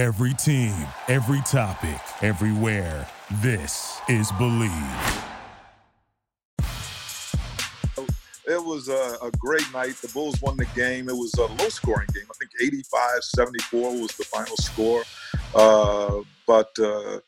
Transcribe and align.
Every 0.00 0.32
team, 0.32 0.74
every 1.08 1.42
topic, 1.42 2.00
everywhere. 2.22 3.06
This 3.42 4.00
is 4.08 4.32
Bleav. 4.32 5.24
It 8.46 8.64
was 8.64 8.88
a, 8.88 9.18
a, 9.22 9.30
great 9.32 9.70
night. 9.74 9.96
The 9.96 10.08
Bulls 10.14 10.40
won 10.40 10.56
the 10.56 10.64
game. 10.74 11.10
It 11.10 11.14
was 11.14 11.34
a 11.34 11.44
low 11.44 11.68
scoring 11.68 12.08
game. 12.14 12.24
I 12.30 12.34
think 12.38 12.50
85 12.62 13.10
74 13.20 14.00
was 14.00 14.16
the 14.16 14.24
final 14.24 14.56
score. 14.56 15.02
Uh, 15.54 16.22
but 16.46 16.70
uh, 16.78 17.18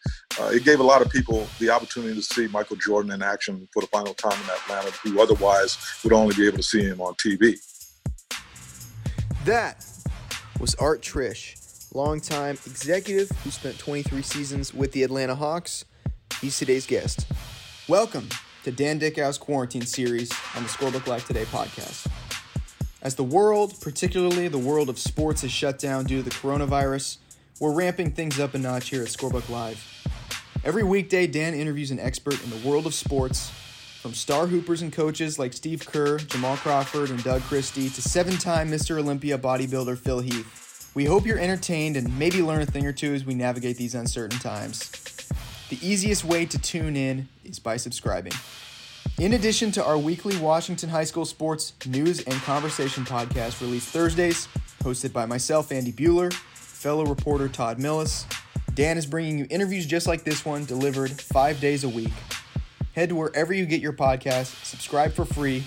uh, 0.40 0.48
it 0.48 0.64
gave 0.64 0.80
a 0.80 0.82
lot 0.82 1.02
of 1.02 1.10
people 1.10 1.46
the 1.58 1.68
opportunity 1.68 2.14
to 2.14 2.22
see 2.22 2.48
Michael 2.48 2.76
Jordan 2.76 3.12
in 3.12 3.22
action 3.22 3.68
for 3.70 3.82
the 3.82 3.88
final 3.88 4.14
time 4.14 4.40
in 4.44 4.48
Atlanta, 4.48 4.92
who 5.02 5.20
otherwise 5.20 5.76
would 6.04 6.14
only 6.14 6.34
be 6.34 6.46
able 6.46 6.56
to 6.56 6.62
see 6.62 6.80
him 6.80 7.02
on 7.02 7.12
TV. 7.16 7.58
That 9.44 9.84
was 10.58 10.74
Art 10.76 11.02
Triche, 11.02 11.61
longtime 11.94 12.56
executive 12.66 13.30
who 13.44 13.50
spent 13.50 13.78
23 13.78 14.22
seasons 14.22 14.72
with 14.72 14.92
the 14.92 15.02
Atlanta 15.02 15.34
Hawks. 15.34 15.84
He's 16.40 16.58
today's 16.58 16.86
guest. 16.86 17.26
Welcome 17.88 18.28
to 18.64 18.72
Dan 18.72 18.98
Dickau's 18.98 19.38
Quarantine 19.38 19.86
Series 19.86 20.30
on 20.56 20.62
the 20.62 20.68
Scorebook 20.68 21.06
Live 21.06 21.26
Today 21.26 21.44
podcast. 21.44 22.06
As 23.02 23.16
the 23.16 23.24
world, 23.24 23.74
particularly 23.80 24.48
the 24.48 24.58
world 24.58 24.88
of 24.88 24.98
sports, 24.98 25.42
is 25.44 25.50
shut 25.50 25.78
down 25.78 26.04
due 26.04 26.18
to 26.18 26.22
the 26.22 26.30
coronavirus, 26.30 27.18
we're 27.60 27.74
ramping 27.74 28.12
things 28.12 28.38
up 28.38 28.54
a 28.54 28.58
notch 28.58 28.90
here 28.90 29.02
at 29.02 29.08
Scorebook 29.08 29.48
Live. 29.48 29.84
Every 30.64 30.84
weekday, 30.84 31.26
Dan 31.26 31.54
interviews 31.54 31.90
an 31.90 31.98
expert 31.98 32.42
in 32.44 32.50
the 32.50 32.68
world 32.68 32.86
of 32.86 32.94
sports, 32.94 33.50
from 34.00 34.14
star 34.14 34.46
hoopers 34.46 34.82
and 34.82 34.92
coaches 34.92 35.38
like 35.38 35.52
Steve 35.52 35.84
Kerr, 35.86 36.18
Jamal 36.18 36.56
Crawford, 36.56 37.10
and 37.10 37.22
Doug 37.22 37.42
Christie, 37.42 37.88
to 37.90 38.02
seven 38.02 38.36
time 38.36 38.70
Mr. 38.70 38.98
Olympia 38.98 39.36
bodybuilder 39.36 39.98
Phil 39.98 40.20
Heath. 40.20 40.61
We 40.94 41.06
hope 41.06 41.24
you're 41.24 41.38
entertained 41.38 41.96
and 41.96 42.18
maybe 42.18 42.42
learn 42.42 42.60
a 42.60 42.66
thing 42.66 42.84
or 42.84 42.92
two 42.92 43.14
as 43.14 43.24
we 43.24 43.34
navigate 43.34 43.78
these 43.78 43.94
uncertain 43.94 44.38
times. 44.38 44.90
The 45.70 45.78
easiest 45.80 46.22
way 46.22 46.44
to 46.44 46.58
tune 46.58 46.96
in 46.96 47.28
is 47.44 47.58
by 47.58 47.78
subscribing. 47.78 48.34
In 49.18 49.32
addition 49.32 49.72
to 49.72 49.84
our 49.84 49.96
weekly 49.96 50.36
Washington 50.36 50.90
High 50.90 51.04
School 51.04 51.24
sports 51.24 51.72
news 51.86 52.20
and 52.20 52.34
conversation 52.42 53.06
podcast 53.06 53.62
released 53.62 53.88
Thursdays, 53.88 54.48
hosted 54.82 55.14
by 55.14 55.24
myself, 55.24 55.72
Andy 55.72 55.92
Buhler, 55.92 56.30
fellow 56.32 57.06
reporter 57.06 57.48
Todd 57.48 57.78
Milles, 57.78 58.26
Dan 58.74 58.98
is 58.98 59.06
bringing 59.06 59.38
you 59.38 59.46
interviews 59.48 59.86
just 59.86 60.06
like 60.06 60.24
this 60.24 60.44
one 60.44 60.66
delivered 60.66 61.10
five 61.10 61.58
days 61.58 61.84
a 61.84 61.88
week. 61.88 62.12
Head 62.94 63.08
to 63.08 63.14
wherever 63.14 63.54
you 63.54 63.64
get 63.64 63.80
your 63.80 63.94
podcast, 63.94 64.62
subscribe 64.62 65.14
for 65.14 65.24
free, 65.24 65.64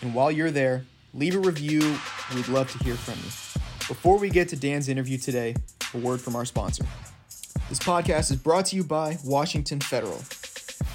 and 0.00 0.12
while 0.12 0.32
you're 0.32 0.50
there, 0.50 0.84
leave 1.14 1.36
a 1.36 1.38
review. 1.38 1.96
We'd 2.34 2.48
love 2.48 2.72
to 2.72 2.78
hear 2.82 2.96
from 2.96 3.14
you. 3.24 3.41
Before 3.88 4.16
we 4.16 4.30
get 4.30 4.48
to 4.50 4.56
Dan's 4.56 4.88
interview 4.88 5.18
today, 5.18 5.56
a 5.92 5.98
word 5.98 6.20
from 6.20 6.36
our 6.36 6.44
sponsor. 6.44 6.84
This 7.68 7.80
podcast 7.80 8.30
is 8.30 8.36
brought 8.36 8.66
to 8.66 8.76
you 8.76 8.84
by 8.84 9.18
Washington 9.24 9.80
Federal. 9.80 10.22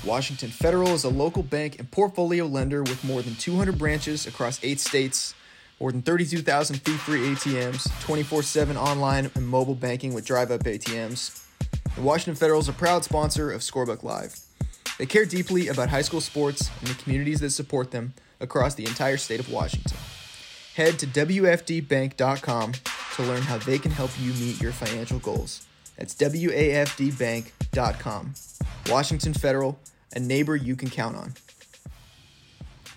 Washington 0.06 0.50
Federal 0.50 0.94
is 0.94 1.04
a 1.04 1.10
local 1.10 1.44
bank 1.44 1.80
and 1.80 1.92
portfolio 1.92 2.46
lender 2.46 2.84
with 2.84 3.04
more 3.04 3.22
than 3.22 3.36
200 3.36 3.78
branches 3.78 4.26
across 4.26 4.64
eight 4.64 4.80
states, 4.80 5.36
more 5.82 5.92
than 5.92 6.02
32,000 6.02 6.78
fee 6.78 6.94
free 6.94 7.20
ATMs, 7.20 7.92
24 8.06 8.42
7 8.42 8.78
online 8.78 9.30
and 9.36 9.46
mobile 9.46 9.76
banking 9.76 10.14
with 10.14 10.26
drive 10.26 10.50
up 10.50 10.64
ATMs. 10.64 11.46
And 11.98 12.06
Washington 12.06 12.36
Federal 12.36 12.62
is 12.62 12.70
a 12.70 12.74
proud 12.74 13.04
sponsor 13.04 13.52
of 13.52 13.62
Scorebook 13.62 14.04
Live. 14.04 14.40
They 14.98 15.06
care 15.06 15.26
deeply 15.26 15.68
about 15.68 15.90
high 15.90 16.04
school 16.04 16.22
sports 16.22 16.72
and 16.80 16.88
the 16.88 17.04
communities 17.04 17.42
that 17.42 17.50
support 17.50 17.92
them 17.92 18.14
across 18.40 18.76
the 18.76 18.86
entire 18.86 19.18
state 19.18 19.42
of 19.42 19.52
Washington. 19.52 19.98
Head 20.78 20.98
to 21.00 21.08
WFDbank.com 21.08 22.74
to 23.16 23.24
learn 23.24 23.42
how 23.42 23.58
they 23.58 23.80
can 23.80 23.90
help 23.90 24.12
you 24.20 24.32
meet 24.34 24.62
your 24.62 24.72
financial 24.72 25.18
goals. 25.18 25.66
That's 25.98 26.14
WAFDbank.com. 26.14 28.34
Washington 28.88 29.34
Federal, 29.34 29.80
a 30.16 30.20
neighbor 30.20 30.56
you 30.56 30.76
can 30.76 30.92
count 30.92 31.16
on. 31.16 31.34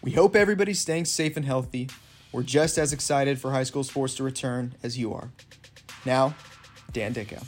We 0.03 0.11
hope 0.11 0.37
everybody's 0.37 0.79
staying 0.79 1.07
safe 1.07 1.39
and 1.39 1.47
healthy. 1.47 1.89
We're 2.33 2.43
just 2.43 2.77
as 2.77 2.93
excited 2.93 3.41
for 3.41 3.53
high 3.53 3.63
school 3.63 3.83
sports 3.83 4.15
to 4.17 4.25
return 4.25 4.75
as 4.83 4.99
you 4.99 5.15
are. 5.15 5.31
Now, 6.05 6.35
Dan 6.93 7.15
Dickau. 7.15 7.41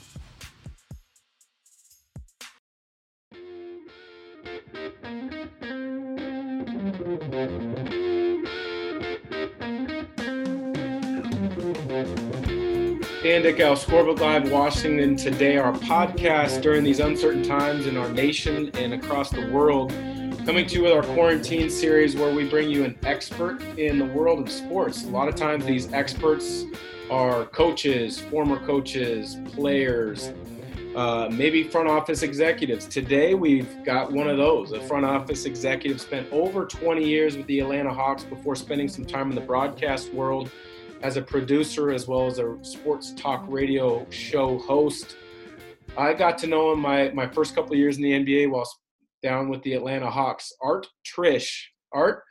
Dickau, 13.41 13.75
Scorebook 13.75 14.21
Live, 14.21 14.53
Washington. 14.53 15.17
Today, 15.17 15.57
our 15.57 15.73
podcast 15.73 16.61
during 16.61 16.85
these 16.85 17.01
uncertain 17.01 17.43
times 17.43 17.87
in 17.87 17.97
our 17.97 18.11
nation 18.11 18.71
and 18.75 18.93
across 18.93 19.31
the 19.31 19.51
world. 19.51 19.91
Coming 20.45 20.67
to 20.67 20.75
you 20.75 20.83
with 20.83 20.93
our 20.93 21.03
quarantine 21.03 21.71
series 21.71 22.15
where 22.15 22.35
we 22.35 22.47
bring 22.47 22.69
you 22.69 22.85
an 22.85 22.99
expert 23.05 23.63
in 23.79 23.99
the 23.99 24.05
world 24.05 24.39
of 24.39 24.51
sports. 24.51 25.05
A 25.05 25.09
lot 25.09 25.29
of 25.29 25.35
times, 25.35 25.65
these 25.65 25.91
experts 25.95 26.67
are 27.11 27.47
coaches, 27.47 28.21
former 28.21 28.59
coaches, 28.67 29.39
players, 29.47 30.31
uh, 30.95 31.31
maybe 31.33 31.63
front 31.63 31.89
office 31.89 32.23
executives. 32.23 32.85
Today, 32.85 33.33
we've 33.33 33.83
got 33.83 34.13
one 34.13 34.29
of 34.29 34.37
those. 34.37 34.73
A 34.73 34.81
front 34.83 35.07
office 35.07 35.47
executive 35.47 36.03
spent 36.03 36.31
over 36.33 36.67
20 36.67 37.03
years 37.03 37.39
with 37.39 37.47
the 37.47 37.61
Atlanta 37.61 37.95
Hawks 37.95 38.25
before 38.25 38.55
spending 38.55 38.89
some 38.89 39.07
time 39.07 39.31
in 39.31 39.35
the 39.35 39.41
broadcast 39.41 40.13
world 40.13 40.51
as 41.03 41.17
a 41.17 41.23
producer 41.23 41.91
as 41.91 42.07
well 42.07 42.27
as 42.27 42.39
a 42.39 42.57
sports 42.63 43.13
talk 43.15 43.45
radio 43.49 44.07
show 44.11 44.59
host. 44.59 45.17
I 45.97 46.15
got 46.15 46.39
to 46.39 46.47
know 46.47 46.73
him 46.73 46.81
my, 46.81 47.11
my 47.11 47.27
first 47.27 47.55
couple 47.55 47.77
years 47.77 47.97
in 47.97 48.03
the 48.03 48.13
NBA 48.13 48.51
while 48.51 48.69
down 49.23 49.49
with 49.49 49.63
the 49.63 49.75
Atlanta 49.75 50.11
Hawks. 50.11 50.53
Art 50.61 50.87
Triche. 51.05 51.53
Art, 51.93 52.23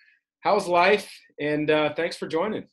how's 0.42 0.68
life? 0.68 1.12
And 1.40 1.70
uh, 1.70 1.94
thanks 1.94 2.18
for 2.18 2.28
joining. 2.28 2.66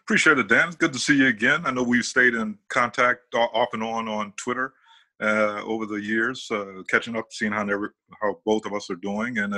Appreciate 0.00 0.38
it, 0.38 0.48
Dan. 0.48 0.72
Good 0.78 0.92
to 0.92 0.98
see 0.98 1.16
you 1.16 1.26
again. 1.26 1.62
I 1.64 1.70
know 1.70 1.82
we've 1.82 2.04
stayed 2.04 2.34
in 2.34 2.58
contact 2.68 3.34
off 3.34 3.68
and 3.72 3.82
on 3.82 4.08
on 4.08 4.32
Twitter 4.36 4.72
uh, 5.20 5.62
over 5.64 5.86
the 5.86 5.96
years, 5.96 6.48
uh, 6.50 6.82
catching 6.88 7.16
up, 7.16 7.26
seeing 7.30 7.52
how, 7.52 7.64
never, 7.64 7.94
how 8.20 8.38
both 8.44 8.64
of 8.64 8.74
us 8.74 8.90
are 8.90 8.96
doing. 8.96 9.38
And 9.38 9.54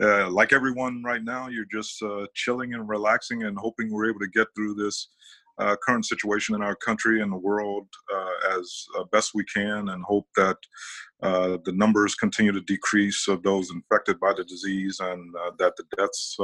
uh, 0.00 0.06
uh, 0.08 0.30
like 0.30 0.52
everyone 0.52 1.02
right 1.02 1.22
now, 1.22 1.48
you're 1.48 1.64
just 1.70 2.02
uh, 2.02 2.26
chilling 2.34 2.74
and 2.74 2.88
relaxing 2.88 3.44
and 3.44 3.58
hoping 3.58 3.90
we're 3.90 4.08
able 4.08 4.20
to 4.20 4.28
get 4.28 4.48
through 4.54 4.74
this 4.74 5.08
uh, 5.58 5.74
current 5.84 6.04
situation 6.04 6.54
in 6.54 6.62
our 6.62 6.76
country 6.76 7.20
and 7.20 7.32
the 7.32 7.36
world 7.36 7.86
uh, 8.14 8.58
as 8.58 8.86
uh, 8.96 9.04
best 9.10 9.32
we 9.34 9.44
can 9.44 9.88
and 9.88 10.04
hope 10.04 10.26
that 10.36 10.56
uh, 11.22 11.58
the 11.64 11.72
numbers 11.72 12.14
continue 12.14 12.52
to 12.52 12.60
decrease 12.60 13.26
of 13.26 13.42
those 13.42 13.70
infected 13.72 14.20
by 14.20 14.32
the 14.32 14.44
disease 14.44 15.00
and 15.00 15.34
that 15.58 15.74
the 15.76 15.84
deaths 15.96 16.36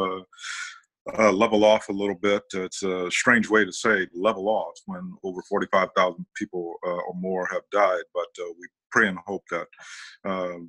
level 1.32 1.64
off 1.64 1.88
a 1.88 1.92
little 1.92 2.16
bit. 2.16 2.42
It's 2.54 2.82
a 2.82 3.08
strange 3.08 3.48
way 3.48 3.64
to 3.64 3.72
say 3.72 4.08
level 4.14 4.48
off 4.48 4.74
when 4.86 5.14
over 5.22 5.42
45,000 5.48 6.26
people 6.34 6.74
or 6.82 7.14
more 7.14 7.46
have 7.52 7.62
died, 7.70 8.02
but 8.12 8.26
we 8.58 8.66
pray 8.90 9.06
and 9.06 9.18
hope 9.26 9.44
that 9.52 9.68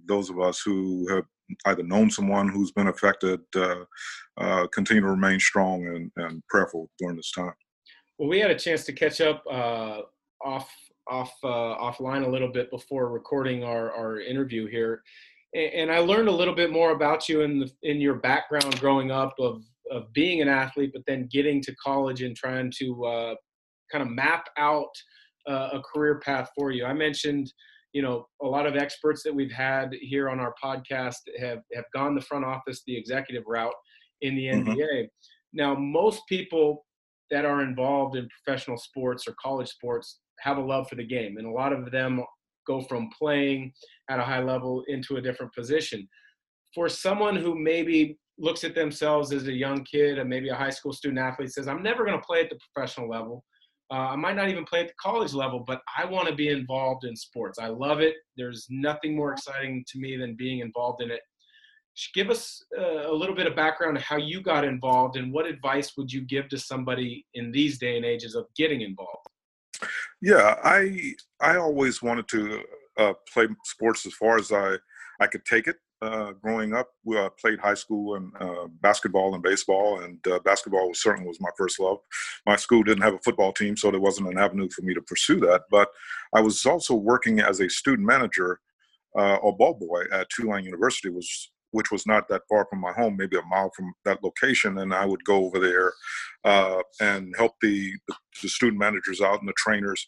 those 0.05 0.29
of 0.29 0.39
us 0.39 0.61
who 0.63 1.07
have 1.09 1.25
either 1.65 1.83
known 1.83 2.09
someone 2.09 2.49
who's 2.49 2.71
been 2.71 2.87
affected, 2.87 3.39
uh, 3.55 3.83
uh, 4.37 4.67
continue 4.67 5.01
to 5.01 5.07
remain 5.07 5.39
strong 5.39 5.85
and, 5.87 6.11
and, 6.17 6.41
prayerful 6.49 6.89
during 6.99 7.15
this 7.15 7.31
time. 7.31 7.53
Well, 8.17 8.29
we 8.29 8.39
had 8.39 8.51
a 8.51 8.57
chance 8.57 8.83
to 8.85 8.93
catch 8.93 9.21
up 9.21 9.43
uh, 9.49 10.01
off 10.43 10.71
off 11.07 11.33
uh, 11.43 11.47
offline 11.47 12.25
a 12.25 12.29
little 12.29 12.51
bit 12.51 12.71
before 12.71 13.11
recording 13.11 13.63
our, 13.63 13.91
our 13.91 14.19
interview 14.19 14.65
here, 14.67 15.03
and, 15.53 15.73
and 15.73 15.91
I 15.91 15.99
learned 15.99 16.29
a 16.29 16.33
little 16.33 16.55
bit 16.55 16.71
more 16.71 16.91
about 16.91 17.29
you 17.29 17.41
in 17.41 17.59
the, 17.59 17.71
in 17.83 18.01
your 18.01 18.15
background 18.15 18.79
growing 18.79 19.11
up 19.11 19.33
of 19.39 19.61
of 19.91 20.11
being 20.13 20.41
an 20.41 20.47
athlete, 20.47 20.91
but 20.93 21.03
then 21.05 21.29
getting 21.31 21.61
to 21.61 21.75
college 21.75 22.23
and 22.23 22.35
trying 22.35 22.71
to 22.79 23.35
kind 23.91 24.01
of 24.01 24.09
map 24.09 24.47
out 24.57 24.89
uh, 25.47 25.69
a 25.73 25.81
career 25.81 26.19
path 26.19 26.49
for 26.55 26.71
you. 26.71 26.85
I 26.85 26.93
mentioned 26.93 27.51
you 27.95 28.01
know, 28.01 28.27
a 28.43 28.45
lot 28.45 28.67
of 28.67 28.75
experts 28.75 29.23
that 29.23 29.33
we've 29.33 29.53
had 29.53 29.95
here 30.01 30.29
on 30.29 30.37
our 30.37 30.53
podcast 30.61 31.15
have, 31.39 31.59
have 31.73 31.85
gone 31.95 32.13
the 32.13 32.19
front 32.19 32.43
office, 32.43 32.81
the 32.85 32.95
executive 32.95 33.43
route 33.47 33.73
in 34.19 34.35
the 34.35 34.47
mm-hmm. 34.47 34.71
NBA. 34.71 35.07
Now, 35.53 35.75
most 35.75 36.23
people 36.27 36.85
that 37.31 37.45
are 37.45 37.61
involved 37.61 38.17
in 38.17 38.27
professional 38.27 38.77
sports 38.77 39.29
or 39.29 39.35
college 39.41 39.69
sports 39.69 40.19
have 40.41 40.57
a 40.57 40.61
love 40.61 40.89
for 40.89 40.95
the 40.95 41.07
game, 41.07 41.37
and 41.37 41.47
a 41.47 41.51
lot 41.51 41.71
of 41.71 41.89
them 41.89 42.21
go 42.67 42.81
from 42.81 43.09
playing 43.17 43.71
at 44.09 44.19
a 44.19 44.23
high 44.23 44.43
level 44.43 44.83
into 44.89 45.15
a 45.15 45.21
different 45.21 45.53
position. 45.53 46.05
For 46.73 46.89
someone 46.89 47.37
who 47.37 47.57
maybe 47.57 48.17
looks 48.37 48.65
at 48.65 48.75
themselves 48.75 49.31
as 49.31 49.47
a 49.47 49.53
young 49.53 49.85
kid 49.85 50.19
and 50.19 50.29
maybe 50.29 50.49
a 50.49 50.55
high 50.55 50.69
school 50.69 50.91
student 50.91 51.19
athlete 51.19 51.53
says, 51.53 51.69
I'm 51.69 51.81
never 51.81 52.03
going 52.03 52.19
to 52.19 52.25
play 52.25 52.41
at 52.41 52.49
the 52.49 52.59
professional 52.73 53.07
level. 53.07 53.45
Uh, 53.91 54.09
I 54.09 54.15
might 54.15 54.35
not 54.35 54.49
even 54.49 54.65
play 54.65 54.81
at 54.81 54.87
the 54.87 54.93
college 54.99 55.33
level, 55.33 55.59
but 55.59 55.81
I 55.97 56.05
want 56.05 56.27
to 56.27 56.35
be 56.35 56.49
involved 56.49 57.05
in 57.05 57.15
sports. 57.15 57.59
I 57.59 57.67
love 57.67 57.99
it. 57.99 58.15
There's 58.35 58.65
nothing 58.69 59.15
more 59.15 59.33
exciting 59.33 59.85
to 59.87 59.99
me 59.99 60.17
than 60.17 60.35
being 60.35 60.59
involved 60.59 61.03
in 61.03 61.11
it. 61.11 61.21
Give 62.13 62.29
us 62.29 62.61
uh, 62.77 63.09
a 63.09 63.13
little 63.13 63.35
bit 63.35 63.47
of 63.47 63.55
background 63.55 63.95
of 63.95 64.03
how 64.03 64.17
you 64.17 64.41
got 64.41 64.65
involved 64.65 65.15
and 65.17 65.31
what 65.31 65.45
advice 65.45 65.93
would 65.97 66.11
you 66.11 66.21
give 66.21 66.49
to 66.49 66.57
somebody 66.57 67.25
in 67.35 67.51
these 67.51 67.77
day 67.77 67.95
and 67.95 68.05
ages 68.05 68.35
of 68.35 68.47
getting 68.57 68.81
involved? 68.81 69.27
Yeah, 70.21 70.55
I 70.63 71.13
I 71.39 71.57
always 71.57 72.01
wanted 72.01 72.27
to 72.29 72.63
uh, 72.97 73.13
play 73.31 73.47
sports 73.63 74.05
as 74.05 74.13
far 74.13 74.37
as 74.37 74.51
I 74.51 74.77
I 75.21 75.27
could 75.27 75.45
take 75.45 75.67
it. 75.67 75.77
Uh, 76.05 76.33
growing 76.33 76.71
up, 76.73 76.89
we 77.03 77.17
uh, 77.17 77.29
played 77.41 77.59
high 77.59 77.73
school 77.73 78.15
and 78.15 78.31
uh, 78.39 78.67
basketball 78.81 79.33
and 79.33 79.41
baseball, 79.41 80.01
and 80.01 80.19
uh, 80.27 80.37
basketball 80.45 80.87
was, 80.87 81.01
certainly 81.01 81.27
was 81.27 81.41
my 81.41 81.49
first 81.57 81.79
love. 81.79 81.97
My 82.45 82.55
school 82.55 82.83
didn't 82.83 83.01
have 83.01 83.15
a 83.15 83.19
football 83.19 83.51
team, 83.51 83.75
so 83.75 83.89
there 83.89 83.99
wasn't 83.99 84.29
an 84.29 84.37
avenue 84.37 84.69
for 84.69 84.83
me 84.83 84.93
to 84.93 85.01
pursue 85.01 85.39
that. 85.39 85.63
But 85.71 85.89
I 86.35 86.41
was 86.41 86.63
also 86.65 86.93
working 86.93 87.39
as 87.39 87.59
a 87.59 87.69
student 87.69 88.07
manager 88.07 88.59
uh, 89.17 89.37
or 89.37 89.57
ball 89.57 89.73
boy 89.73 90.03
at 90.11 90.29
Tulane 90.29 90.65
University, 90.65 91.09
which 91.09 91.91
was 91.91 92.05
not 92.05 92.27
that 92.27 92.43
far 92.47 92.67
from 92.69 92.81
my 92.81 92.91
home, 92.91 93.17
maybe 93.17 93.37
a 93.37 93.41
mile 93.43 93.71
from 93.75 93.91
that 94.03 94.23
location. 94.23 94.77
And 94.77 94.93
I 94.93 95.05
would 95.05 95.23
go 95.25 95.45
over 95.45 95.59
there 95.59 95.91
uh, 96.43 96.81
and 97.01 97.33
help 97.35 97.53
the, 97.61 97.93
the 98.43 98.49
student 98.49 98.77
managers 98.77 99.21
out 99.21 99.39
and 99.39 99.49
the 99.49 99.53
trainers 99.57 100.05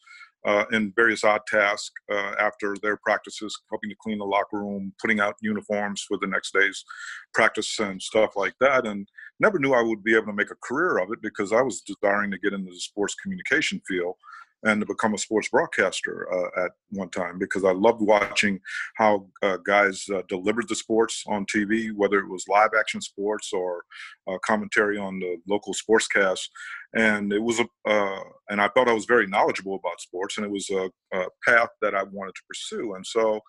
uh, 0.48 0.64
in 0.72 0.94
various 0.96 1.26
odd 1.26 1.42
tasks 1.46 1.92
uh, 2.10 2.34
after 2.40 2.76
their 2.82 2.96
practices, 2.98 3.60
helping 3.70 3.90
to 3.90 3.96
clean 4.02 4.18
the 4.18 4.26
locker 4.26 4.60
room, 4.60 4.94
putting 5.02 5.20
out 5.20 5.36
uniforms 5.42 6.04
for 6.08 6.18
the 6.22 6.28
next 6.28 6.54
day's 6.54 6.86
practice 7.34 7.78
and 7.80 8.02
stuff 8.02 8.32
like 8.38 8.56
that. 8.62 8.88
And 8.88 9.08
never 9.42 9.60
knew 9.60 9.74
I 9.74 9.84
would 9.84 10.04
be 10.04 10.16
able 10.16 10.28
to 10.28 10.34
make 10.34 10.50
a 10.50 10.56
career 10.64 11.00
of 11.00 11.12
it 11.12 11.22
because 11.22 11.52
I 11.52 11.62
was 11.62 11.82
desiring 11.82 12.32
to 12.32 12.40
get 12.40 12.54
into 12.54 12.72
the 12.72 12.80
sports 12.80 13.16
communication 13.22 13.82
field 13.86 14.16
and 14.64 14.82
to 14.82 14.86
become 14.86 15.14
a 15.14 15.18
sports 15.18 15.50
broadcaster 15.50 16.28
uh, 16.34 16.66
at 16.66 16.72
one 16.90 17.10
time 17.10 17.38
because 17.38 17.64
I 17.64 17.72
loved 17.72 18.02
watching 18.02 18.60
how 18.96 19.28
uh, 19.44 19.58
guys 19.58 20.06
uh, 20.14 20.24
delivered 20.28 20.68
the 20.68 20.76
sports 20.76 21.24
on 21.28 21.46
TV, 21.46 21.92
whether 21.94 22.20
it 22.20 22.30
was 22.30 22.46
live 22.48 22.72
action 22.78 23.02
sports 23.02 23.52
or 23.54 23.84
uh, 24.28 24.38
commentary 24.46 24.98
on 24.98 25.20
the 25.20 25.38
local 25.48 25.74
sportscast. 25.74 26.48
And 26.96 27.32
it 27.32 27.42
was 27.42 27.60
a, 27.60 27.68
uh, 27.90 28.24
and 28.50 28.62
I 28.62 28.70
thought 28.70 28.90
I 28.90 28.94
was 28.94 29.06
very 29.06 29.28
knowledgeable 29.28 29.76
about 29.76 30.02
sports, 30.02 30.38
and 30.38 30.46
it 30.46 30.52
was 30.52 30.70
a, 30.70 30.90
a 31.14 31.26
path 31.46 31.70
that 31.82 31.94
I 31.94 32.04
wanted 32.04 32.36
to 32.36 32.42
pursue. 32.48 32.96
And 32.96 33.06
so, 33.06 33.42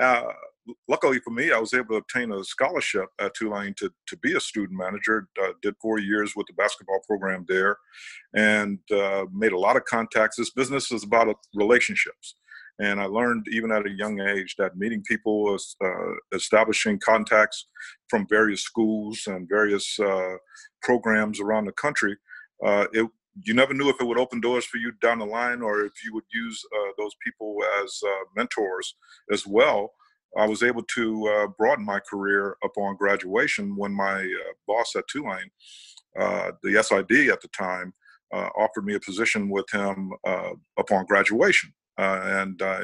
uh, 0.00 0.24
luckily 0.88 1.18
for 1.20 1.30
me, 1.30 1.52
I 1.52 1.58
was 1.58 1.74
able 1.74 1.88
to 1.88 1.94
obtain 1.96 2.32
a 2.32 2.44
scholarship 2.44 3.06
at 3.18 3.34
Tulane 3.34 3.74
to, 3.74 3.90
to 4.06 4.16
be 4.18 4.36
a 4.36 4.40
student 4.40 4.78
manager. 4.78 5.28
Uh, 5.42 5.52
did 5.62 5.74
four 5.80 5.98
years 5.98 6.34
with 6.36 6.46
the 6.46 6.52
basketball 6.54 7.00
program 7.06 7.44
there 7.48 7.76
and 8.34 8.78
uh, 8.92 9.24
made 9.32 9.52
a 9.52 9.58
lot 9.58 9.76
of 9.76 9.84
contacts. 9.84 10.36
This 10.36 10.50
business 10.50 10.92
is 10.92 11.04
about 11.04 11.34
relationships. 11.54 12.34
And 12.78 12.98
I 12.98 13.04
learned 13.04 13.46
even 13.50 13.70
at 13.72 13.86
a 13.86 13.90
young 13.90 14.20
age 14.20 14.56
that 14.56 14.76
meeting 14.76 15.02
people, 15.06 15.56
uh, 15.84 15.88
establishing 16.34 16.98
contacts 16.98 17.66
from 18.08 18.26
various 18.28 18.62
schools 18.62 19.24
and 19.26 19.48
various 19.48 19.98
uh, 20.00 20.36
programs 20.82 21.40
around 21.40 21.66
the 21.66 21.72
country, 21.72 22.16
uh, 22.64 22.86
it, 22.94 23.06
you 23.44 23.54
never 23.54 23.74
knew 23.74 23.90
if 23.90 24.00
it 24.00 24.06
would 24.06 24.18
open 24.18 24.40
doors 24.40 24.64
for 24.64 24.78
you 24.78 24.92
down 25.02 25.18
the 25.18 25.26
line 25.26 25.60
or 25.60 25.84
if 25.84 25.92
you 26.04 26.14
would 26.14 26.24
use 26.32 26.62
uh, 26.74 26.92
those 26.96 27.12
people 27.22 27.58
as 27.82 28.00
mentors 28.34 28.94
as 29.30 29.46
well. 29.46 29.92
I 30.36 30.46
was 30.46 30.62
able 30.62 30.82
to 30.94 31.26
uh, 31.26 31.46
broaden 31.58 31.84
my 31.84 32.00
career 32.00 32.56
upon 32.64 32.96
graduation 32.96 33.76
when 33.76 33.92
my 33.92 34.20
uh, 34.22 34.52
boss 34.66 34.94
at 34.96 35.08
Tulane, 35.08 35.50
uh, 36.18 36.52
the 36.62 36.82
SID 36.82 37.30
at 37.30 37.40
the 37.40 37.48
time, 37.48 37.92
uh, 38.32 38.48
offered 38.56 38.84
me 38.84 38.94
a 38.94 39.00
position 39.00 39.48
with 39.48 39.66
him 39.72 40.12
uh, 40.26 40.50
upon 40.78 41.06
graduation. 41.06 41.72
Uh, 41.98 42.20
and 42.24 42.62
I, 42.62 42.82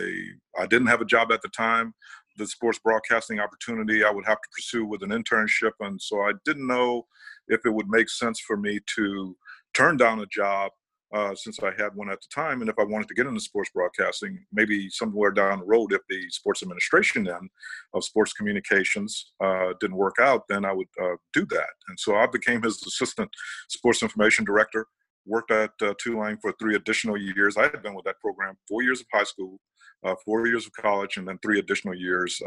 I 0.59 0.67
didn't 0.67 0.89
have 0.89 1.01
a 1.01 1.07
job 1.07 1.33
at 1.33 1.41
the 1.41 1.49
time. 1.49 1.95
The 2.37 2.47
sports 2.47 2.79
broadcasting 2.79 3.41
opportunity 3.41 4.05
I 4.05 4.11
would 4.11 4.27
have 4.27 4.41
to 4.41 4.49
pursue 4.55 4.85
with 4.85 5.03
an 5.03 5.11
internship. 5.11 5.73
And 5.81 6.01
so 6.01 6.21
I 6.21 6.33
didn't 6.45 6.67
know 6.67 7.07
if 7.49 7.65
it 7.65 7.73
would 7.73 7.89
make 7.89 8.11
sense 8.11 8.41
for 8.41 8.57
me 8.57 8.81
to 8.97 9.37
turn 9.73 9.97
down 9.97 10.21
a 10.21 10.27
job 10.27 10.73
uh, 11.17 11.35
since 11.35 11.59
I 11.63 11.73
had 11.83 11.95
one 11.95 12.11
at 12.11 12.21
the 12.21 12.29
time. 12.43 12.61
And 12.61 12.69
if 12.69 12.79
I 12.79 12.85
wanted 12.85 13.09
to 13.09 13.15
get 13.15 13.27
into 13.27 13.41
sports 13.41 13.71
broadcasting, 13.75 14.39
maybe 14.53 14.91
somewhere 14.91 15.31
down 15.31 15.61
the 15.61 15.65
road, 15.65 15.93
if 15.93 16.03
the 16.11 16.21
sports 16.29 16.63
administration 16.63 17.27
end 17.27 17.49
of 17.95 18.05
sports 18.05 18.33
communications 18.35 19.33
uh, 19.43 19.73
didn't 19.81 19.97
work 19.97 20.17
out, 20.21 20.43
then 20.49 20.65
I 20.65 20.73
would 20.73 20.89
uh, 21.03 21.17
do 21.33 21.47
that. 21.47 21.73
And 21.89 21.99
so 21.99 22.17
I 22.17 22.27
became 22.27 22.63
his 22.63 22.83
assistant 22.87 23.31
sports 23.69 24.03
information 24.03 24.45
director. 24.45 24.87
Worked 25.29 25.51
at 25.51 25.73
uh, 25.83 25.95
Tulane 26.01 26.39
for 26.41 26.53
three 26.53 26.77
additional 26.77 27.17
years. 27.17 27.57
I 27.57 27.63
had 27.63 27.83
been 27.83 27.97
with 27.97 28.05
that 28.05 28.21
program 28.21 28.55
four 28.69 28.83
years 28.83 29.01
of 29.01 29.07
high 29.13 29.25
school, 29.25 29.59
uh, 30.05 30.15
four 30.25 30.47
years 30.47 30.67
of 30.67 30.73
college, 30.75 31.17
and 31.17 31.27
then 31.27 31.39
three 31.43 31.59
additional 31.59 31.97
years 31.97 32.41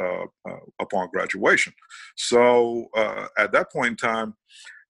upon 0.80 1.10
graduation. 1.12 1.74
So 2.16 2.88
at 3.38 3.52
that 3.52 3.70
point 3.74 3.92
in 3.92 3.98
time, 3.98 4.34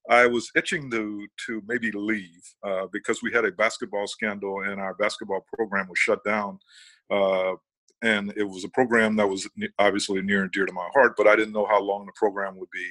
I 0.09 0.25
was 0.25 0.51
itching 0.55 0.89
to 0.91 1.27
to 1.45 1.61
maybe 1.67 1.91
leave 1.91 2.41
uh, 2.63 2.87
because 2.91 3.21
we 3.21 3.31
had 3.31 3.45
a 3.45 3.51
basketball 3.51 4.07
scandal 4.07 4.63
and 4.63 4.81
our 4.81 4.95
basketball 4.95 5.45
program 5.53 5.87
was 5.87 5.99
shut 5.99 6.23
down. 6.23 6.59
Uh, 7.11 7.53
and 8.01 8.33
it 8.37 8.43
was 8.43 8.63
a 8.63 8.69
program 8.69 9.15
that 9.17 9.27
was 9.27 9.47
obviously 9.77 10.21
near 10.21 10.43
and 10.43 10.51
dear 10.51 10.65
to 10.65 10.73
my 10.73 10.87
heart, 10.93 11.15
but 11.17 11.27
I 11.27 11.35
didn't 11.35 11.53
know 11.53 11.67
how 11.67 11.81
long 11.81 12.05
the 12.05 12.13
program 12.15 12.57
would 12.57 12.69
be 12.71 12.87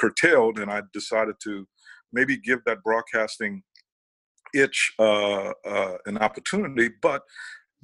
curtailed, 0.00 0.58
and 0.58 0.70
I 0.70 0.82
decided 0.92 1.36
to 1.44 1.66
maybe 2.12 2.36
give 2.36 2.60
that 2.64 2.82
broadcasting 2.82 3.62
itch 4.54 4.94
uh, 4.98 5.52
uh 5.64 5.96
an 6.06 6.18
opportunity. 6.18 6.90
But 7.00 7.22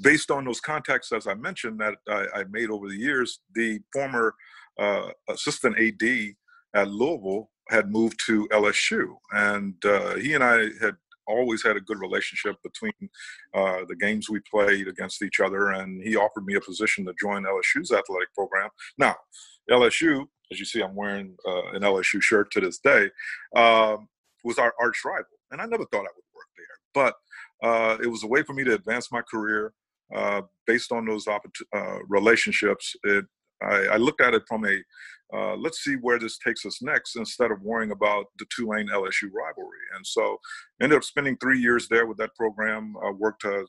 based 0.01 0.31
on 0.31 0.45
those 0.45 0.61
contacts, 0.61 1.13
as 1.13 1.27
I 1.27 1.35
mentioned, 1.35 1.79
that 1.81 1.95
I, 2.09 2.41
I 2.41 2.45
made 2.51 2.71
over 2.71 2.89
the 2.89 2.97
years, 2.97 3.41
the 3.55 3.81
former 3.93 4.35
uh, 4.79 5.11
assistant 5.29 5.79
AD 5.79 6.35
at 6.75 6.91
Louisville 6.91 7.51
had 7.69 7.91
moved 7.91 8.21
to 8.27 8.49
LSU, 8.49 9.17
and 9.33 9.75
uh, 9.85 10.15
he 10.17 10.35
and 10.35 10.45
I 10.45 10.69
had 10.81 10.97
always 11.27 11.63
had 11.63 11.77
a 11.77 11.81
good 11.81 12.01
relationship 12.01 12.57
between 12.63 12.93
uh, 13.55 13.85
the 13.89 13.97
games 13.97 14.29
we 14.29 14.41
played 14.51 14.89
against 14.89 15.23
each 15.23 15.41
other, 15.41 15.71
and 15.71 16.03
he 16.03 16.17
offered 16.17 16.45
me 16.45 16.55
a 16.55 16.61
position 16.61 17.05
to 17.07 17.15
join 17.21 17.45
LSU's 17.45 17.93
athletic 17.93 18.33
program. 18.35 18.69
Now, 18.99 19.17
LSU, 19.71 20.27
as 20.53 20.59
you 20.59 20.67
see, 20.67 20.83
I'm 20.83 20.95
wearing 20.95 21.37
uh, 21.47 21.71
an 21.73 21.83
LSU 21.83 22.21
shirt 22.23 22.51
to 22.53 22.61
this 22.61 22.79
day, 22.79 23.11
um, 23.57 24.09
was 24.45 24.59
our 24.59 24.75
arch 24.81 25.01
rival, 25.05 25.25
and 25.51 25.61
I 25.61 25.67
never 25.67 25.85
thought 25.87 26.01
I 26.01 26.15
would 26.15 26.35
work 26.35 26.49
there, 26.57 26.67
but 26.93 27.15
uh, 27.63 27.97
it 28.03 28.07
was 28.07 28.25
a 28.25 28.29
way 28.29 28.43
for 28.43 28.53
me 28.53 28.65
to 28.65 28.75
advance 28.75 29.11
my 29.11 29.23
career. 29.23 29.73
Uh, 30.15 30.43
based 30.67 30.93
on 30.93 31.07
those 31.07 31.27
uh, 31.27 31.99
relationships, 32.09 32.95
it 33.05 33.25
I, 33.63 33.87
I 33.93 33.97
looked 33.97 34.21
at 34.21 34.35
it 34.35 34.43
from 34.49 34.65
a 34.67 34.79
uh, 35.35 35.57
let's 35.57 35.83
see 35.83 35.95
where 35.95 36.19
this 36.19 36.39
takes 36.39 36.65
us 36.65 36.81
next 36.81 37.17
instead 37.17 37.51
of 37.51 37.61
worrying 37.61 37.91
about 37.91 38.27
the 38.39 38.47
Tulane 38.55 38.89
LSU 38.89 39.31
rivalry. 39.33 39.79
And 39.97 40.07
so 40.07 40.39
ended 40.81 40.97
up 40.97 41.05
spending 41.05 41.37
three 41.39 41.59
years 41.59 41.89
there 41.89 42.07
with 42.07 42.19
that 42.19 42.35
program, 42.37 42.95
worked 43.19 43.45
uh, 43.45 43.65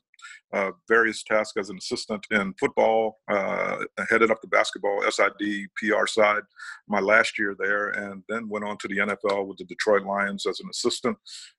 uh 0.52 0.70
various 0.86 1.24
tasks 1.24 1.56
as 1.58 1.70
an 1.70 1.78
assistant 1.78 2.24
in 2.30 2.54
football, 2.60 3.18
uh, 3.28 3.78
headed 4.08 4.30
up 4.30 4.40
the 4.42 4.48
basketball 4.48 5.02
SID 5.10 5.66
PR 5.76 6.06
side 6.06 6.42
my 6.88 7.00
last 7.00 7.38
year 7.38 7.56
there, 7.58 7.88
and 7.88 8.22
then 8.28 8.48
went 8.48 8.64
on 8.64 8.78
to 8.78 8.88
the 8.88 8.98
NFL 8.98 9.46
with 9.46 9.58
the 9.58 9.64
Detroit 9.64 10.04
Lions 10.04 10.46
as 10.46 10.60
an 10.60 10.68
assistant 10.70 11.16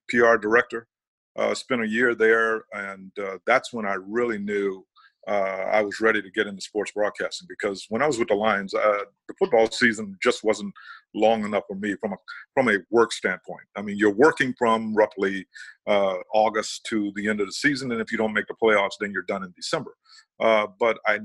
PR 0.09 0.37
director. 0.37 0.87
Uh, 1.35 1.53
spent 1.53 1.83
a 1.83 1.87
year 1.87 2.15
there, 2.15 2.63
and 2.73 3.11
that's 3.45 3.71
when 3.71 3.85
I 3.85 3.95
really 4.07 4.39
knew 4.39 4.83
uh, 5.27 5.65
I 5.71 5.81
was 5.81 5.99
ready 5.99 6.21
to 6.21 6.31
get 6.31 6.47
into 6.47 6.61
sports 6.61 6.91
broadcasting 6.91 7.47
because 7.49 7.85
when 7.89 8.01
I 8.01 8.07
was 8.07 8.17
with 8.17 8.29
the 8.29 8.35
Lions, 8.35 8.73
uh, 8.73 9.03
the 9.27 9.33
football 9.37 9.69
season 9.69 10.17
just 10.23 10.43
wasn't 10.43 10.73
long 11.13 11.43
enough 11.43 11.63
for 11.67 11.75
me 11.75 11.95
from 11.99 12.13
a 12.13 12.17
from 12.53 12.69
a 12.69 12.77
work 12.91 13.11
standpoint. 13.11 13.65
I 13.75 13.81
mean, 13.81 13.97
you're 13.97 14.13
working 14.13 14.55
from 14.57 14.95
roughly 14.95 15.45
uh, 15.85 16.15
August 16.33 16.85
to 16.85 17.11
the 17.15 17.27
end 17.27 17.41
of 17.41 17.47
the 17.47 17.53
season, 17.53 17.91
and 17.91 17.99
if 17.99 18.11
you 18.11 18.17
don't 18.17 18.33
make 18.33 18.47
the 18.47 18.55
playoffs, 18.61 18.95
then 18.99 19.11
you're 19.11 19.23
done 19.23 19.43
in 19.43 19.53
December. 19.55 19.91
Uh, 20.39 20.67
but 20.79 20.97
I 21.05 21.19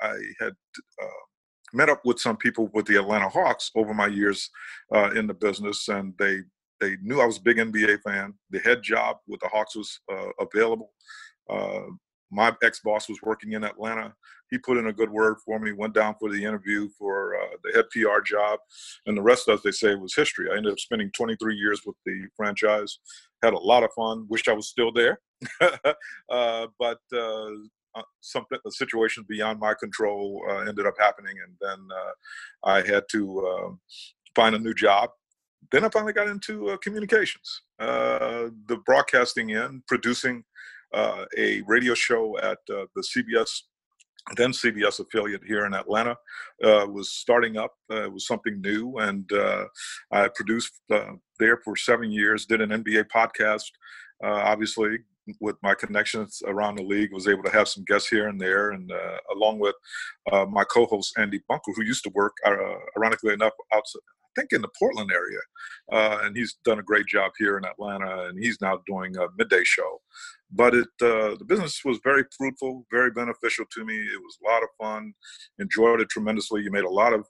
I 0.00 0.16
had 0.40 0.54
uh, 1.02 1.22
met 1.74 1.90
up 1.90 2.00
with 2.06 2.20
some 2.20 2.38
people 2.38 2.70
with 2.72 2.86
the 2.86 2.98
Atlanta 2.98 3.28
Hawks 3.28 3.70
over 3.74 3.92
my 3.92 4.06
years 4.06 4.48
uh, 4.94 5.10
in 5.10 5.26
the 5.26 5.34
business, 5.34 5.88
and 5.88 6.14
they 6.18 6.38
they 6.80 6.96
knew 7.02 7.20
I 7.20 7.26
was 7.26 7.36
a 7.36 7.42
big 7.42 7.58
NBA 7.58 8.00
fan. 8.00 8.32
The 8.48 8.60
head 8.60 8.82
job 8.82 9.18
with 9.28 9.40
the 9.40 9.48
Hawks 9.48 9.76
was 9.76 10.00
available. 10.40 10.92
Uh, 11.50 11.82
my 12.32 12.52
ex-boss 12.62 13.08
was 13.08 13.20
working 13.22 13.52
in 13.52 13.62
Atlanta. 13.62 14.14
He 14.50 14.58
put 14.58 14.78
in 14.78 14.86
a 14.86 14.92
good 14.92 15.10
word 15.10 15.36
for 15.44 15.58
me. 15.58 15.72
Went 15.72 15.94
down 15.94 16.14
for 16.18 16.30
the 16.30 16.42
interview 16.42 16.88
for 16.98 17.36
uh, 17.36 17.56
the 17.62 17.72
head 17.72 17.84
PR 17.90 18.20
job, 18.22 18.58
and 19.06 19.16
the 19.16 19.22
rest, 19.22 19.48
as 19.48 19.62
they 19.62 19.70
say, 19.70 19.94
was 19.94 20.14
history. 20.14 20.48
I 20.50 20.56
ended 20.56 20.72
up 20.72 20.80
spending 20.80 21.10
23 21.12 21.54
years 21.54 21.82
with 21.86 21.96
the 22.04 22.26
franchise. 22.36 22.98
Had 23.42 23.52
a 23.52 23.58
lot 23.58 23.84
of 23.84 23.90
fun. 23.94 24.26
Wished 24.28 24.48
I 24.48 24.54
was 24.54 24.68
still 24.68 24.92
there, 24.92 25.20
uh, 25.60 26.66
but 26.78 27.00
uh, 27.14 27.50
uh, 27.94 28.02
something, 28.20 28.58
a 28.66 28.70
situation 28.70 29.24
beyond 29.28 29.60
my 29.60 29.74
control 29.74 30.42
uh, 30.48 30.60
ended 30.60 30.86
up 30.86 30.94
happening, 30.98 31.34
and 31.46 31.54
then 31.60 31.88
uh, 31.94 32.70
I 32.70 32.86
had 32.86 33.04
to 33.10 33.46
um, 33.46 33.80
find 34.34 34.54
a 34.54 34.58
new 34.58 34.74
job. 34.74 35.10
Then 35.70 35.84
I 35.84 35.88
finally 35.90 36.12
got 36.12 36.28
into 36.28 36.76
communications, 36.82 37.62
the 37.78 38.82
broadcasting 38.84 39.54
end, 39.54 39.82
producing 39.86 40.44
uh, 40.94 41.24
a 41.36 41.62
radio 41.62 41.94
show 41.94 42.38
at 42.38 42.58
uh, 42.70 42.86
the 42.94 43.02
CBS 43.02 43.62
then 44.36 44.52
CBS 44.52 45.00
affiliate 45.00 45.42
here 45.44 45.66
in 45.66 45.74
Atlanta 45.74 46.12
uh, 46.62 46.86
was 46.88 47.10
starting 47.10 47.56
up. 47.56 47.72
Uh, 47.90 48.04
it 48.04 48.12
was 48.12 48.24
something 48.24 48.60
new, 48.60 48.96
and 48.98 49.30
uh, 49.32 49.64
I 50.12 50.28
produced 50.28 50.80
uh, 50.92 51.14
there 51.40 51.56
for 51.64 51.74
seven 51.74 52.12
years. 52.12 52.46
Did 52.46 52.60
an 52.60 52.70
NBA 52.70 53.06
podcast, 53.12 53.64
obviously 54.22 54.98
with 55.40 55.56
my 55.62 55.74
connections 55.74 56.42
around 56.46 56.76
the 56.76 56.82
league, 56.82 57.12
was 57.12 57.28
able 57.28 57.42
to 57.44 57.50
have 57.50 57.68
some 57.68 57.84
guests 57.84 58.08
here 58.08 58.28
and 58.28 58.40
there, 58.40 58.70
and 58.72 58.90
uh, 58.90 59.18
along 59.34 59.58
with 59.58 59.74
uh, 60.30 60.44
my 60.46 60.64
co-host 60.64 61.14
Andy 61.18 61.40
Bunker, 61.48 61.72
who 61.74 61.84
used 61.84 62.04
to 62.04 62.10
work, 62.14 62.36
uh, 62.44 62.56
ironically 62.96 63.32
enough, 63.32 63.52
outside, 63.72 64.00
think 64.34 64.52
in 64.52 64.62
the 64.62 64.70
Portland 64.78 65.10
area, 65.12 65.40
uh, 65.92 66.18
and 66.22 66.36
he's 66.36 66.56
done 66.64 66.78
a 66.78 66.82
great 66.82 67.06
job 67.06 67.32
here 67.38 67.58
in 67.58 67.64
Atlanta, 67.64 68.28
and 68.28 68.38
he's 68.38 68.60
now 68.60 68.80
doing 68.86 69.16
a 69.16 69.26
midday 69.36 69.64
show. 69.64 70.00
But 70.50 70.74
it 70.74 70.88
uh, 71.00 71.36
the 71.38 71.46
business 71.46 71.80
was 71.84 71.98
very 72.04 72.24
fruitful, 72.36 72.86
very 72.90 73.10
beneficial 73.10 73.64
to 73.72 73.84
me. 73.84 73.94
It 73.96 74.20
was 74.20 74.38
a 74.42 74.50
lot 74.50 74.62
of 74.62 74.68
fun, 74.80 75.14
enjoyed 75.58 76.00
it 76.00 76.08
tremendously. 76.10 76.62
You 76.62 76.70
made 76.70 76.84
a 76.84 76.90
lot 76.90 77.12
of 77.12 77.26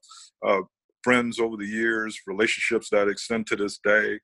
uh, 0.46 0.62
friends 1.02 1.38
over 1.38 1.56
the 1.56 1.66
years, 1.66 2.18
relationships 2.26 2.88
that 2.90 3.08
extend 3.08 3.46
to 3.48 3.56
this 3.56 3.78
day. 3.78 4.18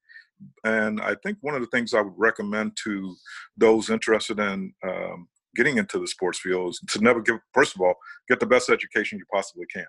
And 0.64 1.00
I 1.00 1.16
think 1.22 1.38
one 1.40 1.54
of 1.54 1.60
the 1.60 1.66
things 1.68 1.94
I 1.94 2.00
would 2.00 2.14
recommend 2.16 2.76
to 2.84 3.16
those 3.56 3.90
interested 3.90 4.38
in 4.38 4.72
um, 4.86 5.28
getting 5.56 5.78
into 5.78 5.98
the 5.98 6.06
sports 6.06 6.38
field 6.38 6.70
is 6.70 6.80
to 6.90 7.00
never 7.00 7.20
give, 7.20 7.38
first 7.52 7.74
of 7.74 7.80
all, 7.80 7.94
get 8.28 8.38
the 8.38 8.46
best 8.46 8.70
education 8.70 9.18
you 9.18 9.24
possibly 9.32 9.66
can 9.66 9.86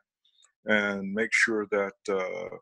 and 0.66 1.14
make 1.14 1.30
sure 1.32 1.68
that 1.72 1.94
uh, 2.10 2.56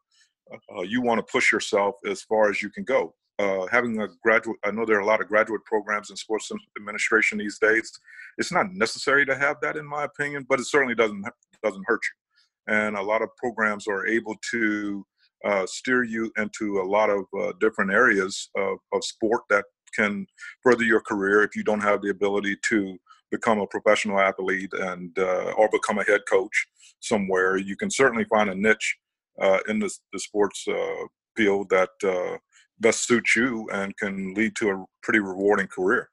uh, 0.76 0.82
you 0.82 1.02
want 1.02 1.20
to 1.20 1.32
push 1.32 1.52
yourself 1.52 1.96
as 2.10 2.22
far 2.22 2.50
as 2.50 2.62
you 2.62 2.70
can 2.70 2.84
go. 2.84 3.14
Uh, 3.40 3.68
having 3.68 4.02
a 4.02 4.08
graduate, 4.24 4.58
I 4.64 4.72
know 4.72 4.86
there 4.86 4.98
are 4.98 5.02
a 5.02 5.06
lot 5.06 5.22
of 5.22 5.28
graduate 5.28 5.64
programs 5.66 6.10
in 6.10 6.16
sports 6.16 6.52
administration 6.80 7.38
these 7.38 7.60
days. 7.60 7.92
It's 8.40 8.52
not 8.52 8.74
necessary 8.74 9.26
to 9.28 9.38
have 9.38 9.58
that, 9.62 9.78
in 9.78 9.86
my 9.86 10.06
opinion, 10.06 10.46
but 10.50 10.60
it 10.60 10.66
certainly 10.66 10.96
doesn't 10.96 11.24
doesn't 11.64 11.86
hurt 11.88 12.02
you. 12.04 12.74
And 12.76 12.98
a 12.98 13.02
lot 13.02 13.22
of 13.22 13.36
programs 13.38 13.88
are 13.88 14.06
able 14.08 14.36
to 14.52 15.06
uh, 15.46 15.66
steer 15.68 16.04
you 16.04 16.32
into 16.38 16.82
a 16.82 16.84
lot 16.84 17.10
of 17.10 17.26
uh, 17.40 17.54
different 17.60 17.92
areas 17.92 18.50
of, 18.56 18.78
of 18.92 19.04
sport 19.04 19.44
that 19.50 19.66
can 19.96 20.26
further 20.62 20.84
your 20.84 21.02
career 21.02 21.44
if 21.44 21.56
you 21.56 21.64
don't 21.64 21.82
have 21.82 22.02
the 22.02 22.10
ability 22.10 22.58
to 22.64 22.98
become 23.32 23.60
a 23.60 23.68
professional 23.68 24.20
athlete 24.20 24.72
and 24.74 25.18
uh, 25.20 25.52
or 25.58 25.70
become 25.70 26.00
a 26.00 26.04
head 26.04 26.22
coach 26.30 26.68
somewhere. 27.00 27.58
You 27.58 27.76
can 27.76 27.92
certainly 27.92 28.26
find 28.26 28.50
a 28.50 28.56
niche 28.56 28.98
uh, 29.42 29.60
in 29.68 29.80
the, 29.80 29.92
the 30.14 30.20
sports 30.20 30.66
uh, 30.68 31.06
field 31.36 31.70
that 31.70 31.90
uh, 32.04 32.38
best 32.80 33.08
suits 33.08 33.36
you 33.36 33.68
and 33.72 33.96
can 33.98 34.34
lead 34.34 34.56
to 34.56 34.70
a 34.70 34.86
pretty 35.04 35.20
rewarding 35.20 35.68
career. 35.68 36.10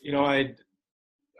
You 0.00 0.12
know, 0.12 0.24
I 0.24 0.54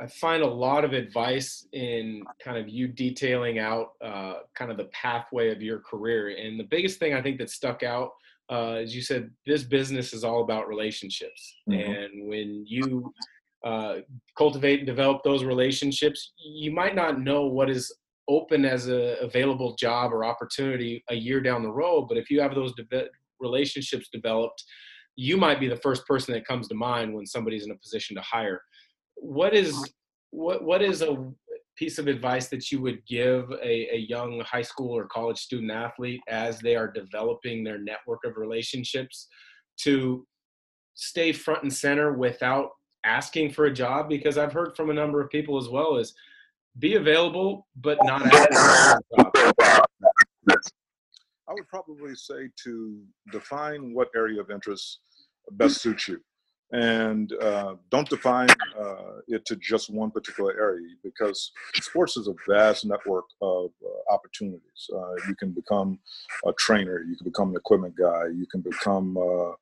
I 0.01 0.07
find 0.07 0.43
a 0.43 0.47
lot 0.47 0.85
of 0.85 0.93
advice 0.93 1.67
in 1.73 2.23
kind 2.43 2.57
of 2.57 2.69
you 2.69 2.87
detailing 2.87 3.59
out 3.59 3.93
uh, 4.05 4.35
kind 4.55 4.71
of 4.71 4.77
the 4.77 4.89
pathway 4.93 5.51
of 5.51 5.61
your 5.61 5.81
career. 5.81 6.37
And 6.37 6.59
the 6.59 6.65
biggest 6.65 6.99
thing 7.01 7.15
I 7.15 7.23
think 7.23 7.39
that 7.39 7.51
stuck 7.51 7.83
out 7.83 8.11
uh, 8.51 8.79
is 8.83 8.95
you 8.95 9.03
said 9.03 9.31
this 9.47 9.65
business 9.65 10.13
is 10.13 10.25
all 10.25 10.43
about 10.43 10.69
relationships. 10.69 11.57
Mm-hmm. 11.69 11.91
And 11.91 12.29
when 12.29 12.65
you 12.67 13.13
uh, 13.65 13.97
cultivate 14.37 14.79
and 14.79 14.87
develop 14.87 15.23
those 15.25 15.43
relationships, 15.43 16.33
you 16.39 16.71
might 16.71 16.95
not 16.95 17.21
know 17.21 17.47
what 17.47 17.69
is 17.69 17.93
open 18.29 18.65
as 18.65 18.89
a 18.89 19.19
available 19.21 19.75
job 19.77 20.13
or 20.13 20.25
opportunity 20.25 21.03
a 21.11 21.15
year 21.15 21.41
down 21.41 21.63
the 21.63 21.71
road. 21.71 22.07
But 22.09 22.19
if 22.19 22.31
you 22.31 22.41
have 22.41 22.55
those 22.55 22.75
de- 22.75 23.09
relationships 23.41 24.09
developed, 24.13 24.63
you 25.17 25.37
might 25.37 25.61
be 25.61 25.69
the 25.69 25.77
first 25.77 26.07
person 26.07 26.35
that 26.35 26.47
comes 26.47 26.69
to 26.69 26.75
mind 26.75 27.15
when 27.15 27.27
somebody's 27.27 27.65
in 27.65 27.73
a 27.73 27.77
position 27.77 28.15
to 28.17 28.23
hire 28.23 28.61
what 29.21 29.55
is 29.55 29.75
uh-huh. 29.75 29.85
what 30.31 30.65
what 30.65 30.83
is 30.83 31.03
a 31.03 31.31
piece 31.77 31.99
of 31.99 32.09
advice 32.09 32.49
that 32.49 32.73
you 32.73 32.81
would 32.81 33.05
give 33.07 33.51
a, 33.63 33.95
a 33.95 34.07
young 34.09 34.41
high 34.41 34.63
school 34.63 34.97
or 34.97 35.07
college 35.07 35.39
student 35.39 35.71
athlete 35.71 36.21
as 36.29 36.59
they 36.59 36.75
are 36.75 36.91
developing 36.91 37.63
their 37.63 37.79
network 37.79 38.19
of 38.25 38.37
relationships 38.37 39.29
to 39.77 40.27
stay 40.95 41.33
front 41.33 41.63
and 41.63 41.73
center 41.73 42.15
without 42.15 42.71
asking 43.05 43.51
for 43.51 43.67
a 43.67 43.73
job 43.73 44.09
because 44.09 44.37
i've 44.37 44.53
heard 44.53 44.77
from 44.77 44.91
a 44.91 44.95
number 44.95 45.21
of 45.21 45.31
people 45.31 45.57
as 45.57 45.69
well 45.69 45.97
as 45.97 46.13
be 46.79 46.95
available 46.95 47.67
but 47.77 47.99
not 48.05 48.23
i 51.49 51.53
would 51.53 51.69
probably 51.69 52.15
say 52.15 52.49
to 52.63 53.03
define 53.33 53.93
what 53.95 54.09
area 54.15 54.41
of 54.41 54.51
interest 54.51 55.01
best 55.53 55.81
suits 55.81 56.09
you 56.09 56.21
and 56.73 57.33
uh, 57.41 57.77
don't 57.91 58.09
define 58.11 58.49
uh, 58.79 59.21
it 59.27 59.45
to 59.47 59.57
just 59.57 59.89
one 59.89 60.11
particular 60.11 60.53
area 60.53 60.87
because 61.03 61.51
sports 61.77 62.17
is 62.19 62.29
a 62.29 62.35
vast 62.47 62.85
network 62.85 63.25
of 63.41 63.71
uh, 63.83 64.13
opportunities. 64.13 64.91
Uh, 64.95 65.15
you 65.27 65.35
can 65.37 65.51
become 65.53 65.99
a 66.47 66.53
trainer, 66.59 67.03
you 67.09 67.17
can 67.17 67.25
become 67.25 67.51
an 67.51 67.57
equipment 67.57 67.95
guy, 67.97 68.27
you 68.27 68.47
can 68.51 68.61
become 68.61 69.17
uh, 69.17 69.53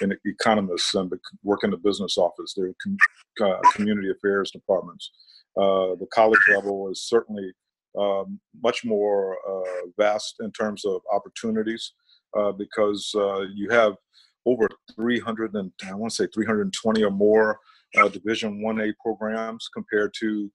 an 0.00 0.16
economist 0.24 0.92
and 0.96 1.12
work 1.44 1.62
in 1.62 1.70
the 1.70 1.76
business 1.76 2.18
office. 2.18 2.54
There 2.56 2.66
are 2.66 2.74
com- 2.82 2.96
uh, 3.40 3.70
community 3.72 4.10
affairs 4.10 4.50
departments. 4.50 5.12
The 5.56 6.06
college 6.12 6.40
level 6.54 6.90
is 6.90 7.02
certainly 7.02 7.52
um, 7.98 8.38
much 8.62 8.84
more 8.84 9.36
vast 9.98 10.36
in 10.40 10.50
terms 10.52 10.84
of 10.84 11.00
opportunities 11.12 11.92
because 12.58 13.10
you 13.54 13.68
have 13.70 13.94
over 14.46 14.68
300 14.94 15.54
and 15.54 15.72
I 15.88 15.94
want 15.94 16.12
to 16.12 16.24
say 16.24 16.28
320 16.32 17.02
or 17.02 17.10
more 17.10 17.58
uh, 17.96 18.08
Division 18.08 18.62
One 18.62 18.80
A 18.80 18.92
programs 19.02 19.68
compared 19.72 20.14
to 20.20 20.50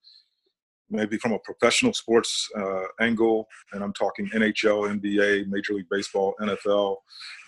maybe 0.90 1.18
from 1.18 1.32
a 1.32 1.40
professional 1.40 1.94
sports 1.94 2.50
uh, 2.58 2.84
angle, 3.00 3.48
and 3.72 3.84
I'm 3.84 3.94
talking 3.94 4.30
NHL, 4.30 5.00
NBA, 5.00 5.48
Major 5.48 5.74
League 5.74 5.88
Baseball, 5.90 6.36
NFL, 6.42 6.98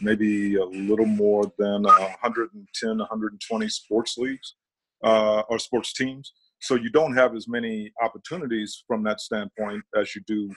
maybe 0.01 0.55
a 0.55 0.63
little 0.63 1.05
more 1.05 1.51
than 1.59 1.83
110, 1.83 2.97
120 2.97 3.69
sports 3.69 4.17
leagues 4.17 4.55
uh, 5.03 5.41
or 5.49 5.59
sports 5.59 5.93
teams. 5.93 6.31
So 6.63 6.75
you 6.75 6.89
don't 6.89 7.13
have 7.13 7.35
as 7.35 7.49
many 7.49 7.91
opportunities 8.01 8.85
from 8.87 9.03
that 9.03 9.19
standpoint 9.19 9.83
as 9.99 10.15
you 10.15 10.21
do 10.25 10.49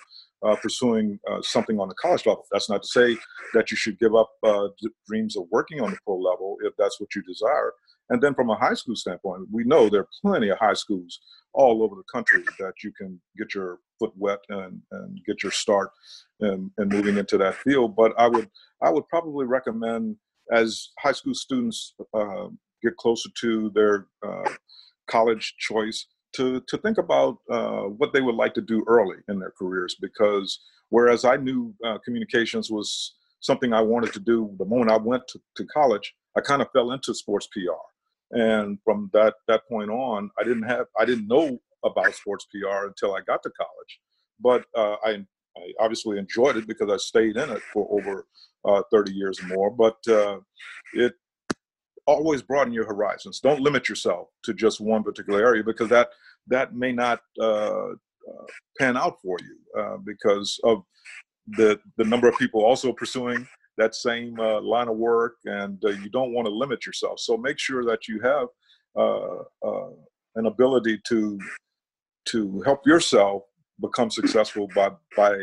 uh, 0.44 0.54
pursuing 0.54 1.18
uh, 1.28 1.42
something 1.42 1.80
on 1.80 1.88
the 1.88 1.96
college 1.96 2.24
level. 2.26 2.44
That's 2.52 2.70
not 2.70 2.82
to 2.82 2.88
say 2.88 3.16
that 3.54 3.72
you 3.72 3.76
should 3.76 3.98
give 3.98 4.14
up 4.14 4.30
uh, 4.44 4.68
dreams 5.08 5.36
of 5.36 5.46
working 5.50 5.80
on 5.80 5.90
the 5.90 5.98
pro 6.04 6.16
level 6.16 6.58
if 6.62 6.74
that's 6.78 7.00
what 7.00 7.12
you 7.16 7.22
desire. 7.22 7.72
And 8.10 8.22
then 8.22 8.34
from 8.34 8.50
a 8.50 8.54
high 8.54 8.74
school 8.74 8.94
standpoint, 8.94 9.48
we 9.50 9.64
know 9.64 9.88
there 9.88 10.02
are 10.02 10.08
plenty 10.22 10.48
of 10.48 10.58
high 10.58 10.74
schools 10.74 11.18
all 11.52 11.82
over 11.82 11.96
the 11.96 12.04
country 12.12 12.44
that 12.60 12.74
you 12.84 12.92
can 12.92 13.20
get 13.36 13.52
your 13.52 13.80
foot 13.98 14.12
wet 14.16 14.38
and, 14.48 14.80
and 14.92 15.18
get 15.26 15.42
your 15.42 15.50
start 15.50 15.90
in, 16.38 16.70
in 16.78 16.88
moving 16.88 17.18
into 17.18 17.36
that 17.38 17.56
field. 17.56 17.96
But 17.96 18.12
I 18.16 18.28
would 18.28 18.48
I 18.80 18.90
would 18.90 19.08
probably 19.08 19.46
recommend 19.46 20.18
as 20.52 20.90
high 21.00 21.12
school 21.12 21.34
students 21.34 21.94
uh, 22.14 22.46
get 22.80 22.96
closer 22.96 23.28
to 23.40 23.70
their 23.74 24.06
uh, 24.24 24.50
college 25.06 25.54
choice 25.58 26.06
to 26.34 26.62
to 26.68 26.78
think 26.78 26.98
about 26.98 27.38
uh, 27.50 27.82
what 27.82 28.12
they 28.12 28.20
would 28.20 28.34
like 28.34 28.54
to 28.54 28.60
do 28.60 28.84
early 28.86 29.16
in 29.28 29.38
their 29.38 29.52
careers 29.58 29.96
because 30.00 30.60
whereas 30.90 31.24
I 31.24 31.36
knew 31.36 31.74
uh, 31.84 31.98
communications 32.04 32.70
was 32.70 33.14
something 33.40 33.72
I 33.72 33.82
wanted 33.82 34.12
to 34.14 34.20
do 34.20 34.54
the 34.58 34.64
moment 34.64 34.90
I 34.90 34.96
went 34.96 35.26
to, 35.28 35.40
to 35.56 35.64
college, 35.66 36.14
I 36.36 36.40
kind 36.40 36.62
of 36.62 36.68
fell 36.72 36.92
into 36.92 37.14
sports 37.14 37.48
PR, 37.52 38.38
and 38.38 38.78
from 38.84 39.10
that 39.12 39.34
that 39.48 39.62
point 39.68 39.90
on, 39.90 40.30
I 40.38 40.44
didn't 40.44 40.64
have 40.64 40.86
I 40.98 41.04
didn't 41.04 41.28
know 41.28 41.58
about 41.84 42.14
sports 42.14 42.46
PR 42.52 42.86
until 42.86 43.14
I 43.14 43.20
got 43.20 43.42
to 43.44 43.50
college, 43.50 44.00
but 44.40 44.64
uh, 44.74 44.96
I 45.04 45.24
I 45.56 45.72
obviously 45.80 46.18
enjoyed 46.18 46.56
it 46.56 46.66
because 46.66 46.90
I 46.90 46.96
stayed 46.98 47.36
in 47.36 47.50
it 47.50 47.62
for 47.72 47.88
over 47.90 48.26
uh, 48.66 48.82
30 48.90 49.12
years 49.12 49.40
or 49.40 49.46
more. 49.46 49.70
But 49.70 49.96
uh, 50.08 50.38
it 50.92 51.14
always 52.06 52.42
broaden 52.42 52.72
your 52.72 52.86
horizons. 52.86 53.40
Don't 53.40 53.60
limit 53.60 53.88
yourself 53.88 54.28
to 54.44 54.54
just 54.54 54.80
one 54.80 55.02
particular 55.02 55.40
area 55.40 55.62
because 55.64 55.88
that 55.88 56.10
that 56.48 56.74
may 56.74 56.92
not 56.92 57.20
uh, 57.40 57.90
uh, 57.90 58.46
pan 58.78 58.96
out 58.96 59.20
for 59.20 59.36
you 59.40 59.80
uh, 59.80 59.96
because 60.04 60.58
of 60.64 60.82
the 61.48 61.78
the 61.96 62.04
number 62.04 62.28
of 62.28 62.38
people 62.38 62.64
also 62.64 62.92
pursuing 62.92 63.46
that 63.78 63.94
same 63.94 64.38
uh, 64.40 64.60
line 64.60 64.88
of 64.88 64.96
work, 64.96 65.34
and 65.44 65.84
uh, 65.84 65.90
you 65.90 66.08
don't 66.08 66.32
want 66.32 66.46
to 66.46 66.52
limit 66.52 66.86
yourself. 66.86 67.20
So 67.20 67.36
make 67.36 67.58
sure 67.58 67.84
that 67.84 68.08
you 68.08 68.20
have 68.20 68.48
uh, 68.96 69.90
an 70.36 70.46
ability 70.46 71.00
to 71.08 71.38
to 72.26 72.60
help 72.62 72.86
yourself 72.86 73.42
become 73.80 74.10
successful 74.10 74.68
by 74.74 74.90
by 75.16 75.36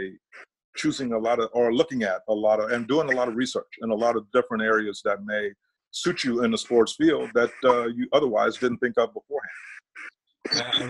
choosing 0.76 1.14
a 1.14 1.18
lot 1.18 1.40
of 1.40 1.50
or 1.54 1.74
looking 1.74 2.04
at 2.04 2.22
a 2.30 2.34
lot 2.34 2.60
of 2.60 2.72
and 2.72 2.88
doing 2.88 3.12
a 3.12 3.16
lot 3.16 3.28
of 3.28 3.36
research 3.36 3.68
in 3.82 3.92
a 3.92 3.96
lot 3.96 4.16
of 4.16 4.26
different 4.34 4.64
areas 4.64 5.02
that 5.06 5.24
may 5.24 5.52
suit 5.94 6.24
you 6.24 6.44
in 6.44 6.52
the 6.52 6.58
sports 6.58 6.96
field 6.96 7.30
that 7.36 7.52
uh, 7.64 7.86
you 7.86 8.08
otherwise 8.12 8.58
didn't 8.58 8.80
think 8.80 8.96
of 8.98 9.14
beforehand. 9.14 9.50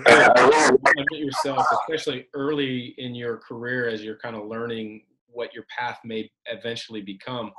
Uh, 0.08 0.72
really 0.96 1.26
yourself, 1.26 1.64
especially 1.82 2.28
early 2.34 2.96
in 2.98 3.14
your 3.14 3.38
career, 3.38 3.88
as 3.88 4.04
you're 4.04 4.18
kind 4.18 4.36
of 4.36 4.48
learning 4.48 5.04
what 5.28 5.54
your 5.54 5.66
path 5.78 6.00
may 6.04 6.30
eventually 6.48 7.02
become. 7.02 7.52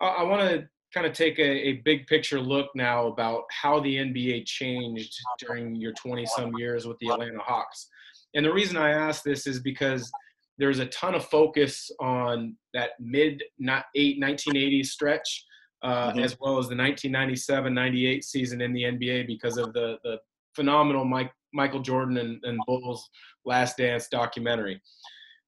I, 0.00 0.06
I 0.06 0.22
want 0.22 0.48
to 0.48 0.68
kind 0.94 1.06
of 1.06 1.12
take 1.12 1.38
a, 1.38 1.42
a, 1.42 1.72
big 1.84 2.06
picture 2.06 2.40
look 2.40 2.68
now 2.74 3.08
about 3.08 3.42
how 3.50 3.80
the 3.80 3.96
NBA 3.96 4.46
changed 4.46 5.14
during 5.38 5.74
your 5.74 5.92
20 5.92 6.24
some 6.24 6.52
years 6.56 6.86
with 6.86 6.98
the 7.00 7.08
Atlanta 7.08 7.40
Hawks. 7.40 7.88
And 8.34 8.44
the 8.44 8.52
reason 8.52 8.76
I 8.76 8.90
ask 8.90 9.22
this 9.22 9.46
is 9.46 9.60
because 9.60 10.10
there's 10.58 10.78
a 10.78 10.86
ton 10.86 11.14
of 11.14 11.24
focus 11.26 11.90
on 12.00 12.56
that 12.72 12.90
mid 12.98 13.42
1980s 13.60 14.86
stretch 14.86 15.44
uh, 15.86 16.10
mm-hmm. 16.10 16.18
as 16.18 16.36
well 16.40 16.58
as 16.58 16.68
the 16.68 16.74
1997-98 16.74 18.24
season 18.24 18.60
in 18.60 18.72
the 18.72 18.82
NBA 18.82 19.26
because 19.28 19.56
of 19.56 19.72
the 19.72 19.98
the 20.02 20.18
phenomenal 20.56 21.04
Mike, 21.04 21.30
Michael 21.52 21.80
Jordan 21.80 22.16
and, 22.16 22.42
and 22.44 22.58
Bulls 22.66 23.08
Last 23.44 23.76
Dance 23.76 24.08
documentary. 24.08 24.80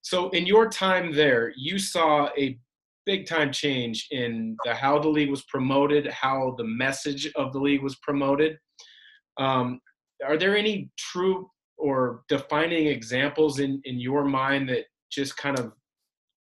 So 0.02 0.28
in 0.30 0.46
your 0.46 0.68
time 0.68 1.12
there, 1.12 1.52
you 1.56 1.78
saw 1.78 2.28
a 2.38 2.56
big 3.04 3.26
time 3.26 3.50
change 3.50 4.06
in 4.12 4.56
the 4.64 4.74
how 4.74 5.00
the 5.00 5.08
league 5.08 5.30
was 5.30 5.42
promoted, 5.44 6.06
how 6.08 6.54
the 6.56 6.64
message 6.64 7.28
of 7.34 7.52
the 7.52 7.58
league 7.58 7.82
was 7.82 7.96
promoted. 7.96 8.58
Um, 9.38 9.80
are 10.24 10.36
there 10.36 10.56
any 10.56 10.90
true 10.96 11.50
or 11.78 12.22
defining 12.28 12.86
examples 12.86 13.58
in 13.58 13.80
in 13.84 13.98
your 13.98 14.24
mind 14.24 14.68
that 14.68 14.84
just 15.10 15.36
kind 15.36 15.58
of 15.58 15.72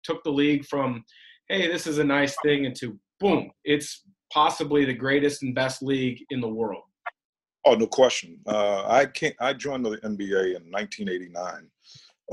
took 0.04 0.22
the 0.22 0.30
league 0.30 0.64
from 0.66 1.04
hey 1.48 1.68
this 1.68 1.86
is 1.86 1.98
a 1.98 2.04
nice 2.04 2.34
thing 2.42 2.64
into 2.64 2.98
boom 3.20 3.50
it's 3.64 4.02
possibly 4.32 4.84
the 4.84 4.94
greatest 4.94 5.42
and 5.42 5.54
best 5.54 5.82
league 5.82 6.24
in 6.30 6.40
the 6.40 6.48
world. 6.48 6.82
Oh 7.66 7.74
no 7.74 7.86
question. 7.86 8.38
Uh, 8.46 8.84
i 8.86 9.06
can't 9.06 9.36
i 9.40 9.52
joined 9.52 9.84
the 9.84 9.98
nba 9.98 10.56
in 10.56 10.70
1989 10.70 11.70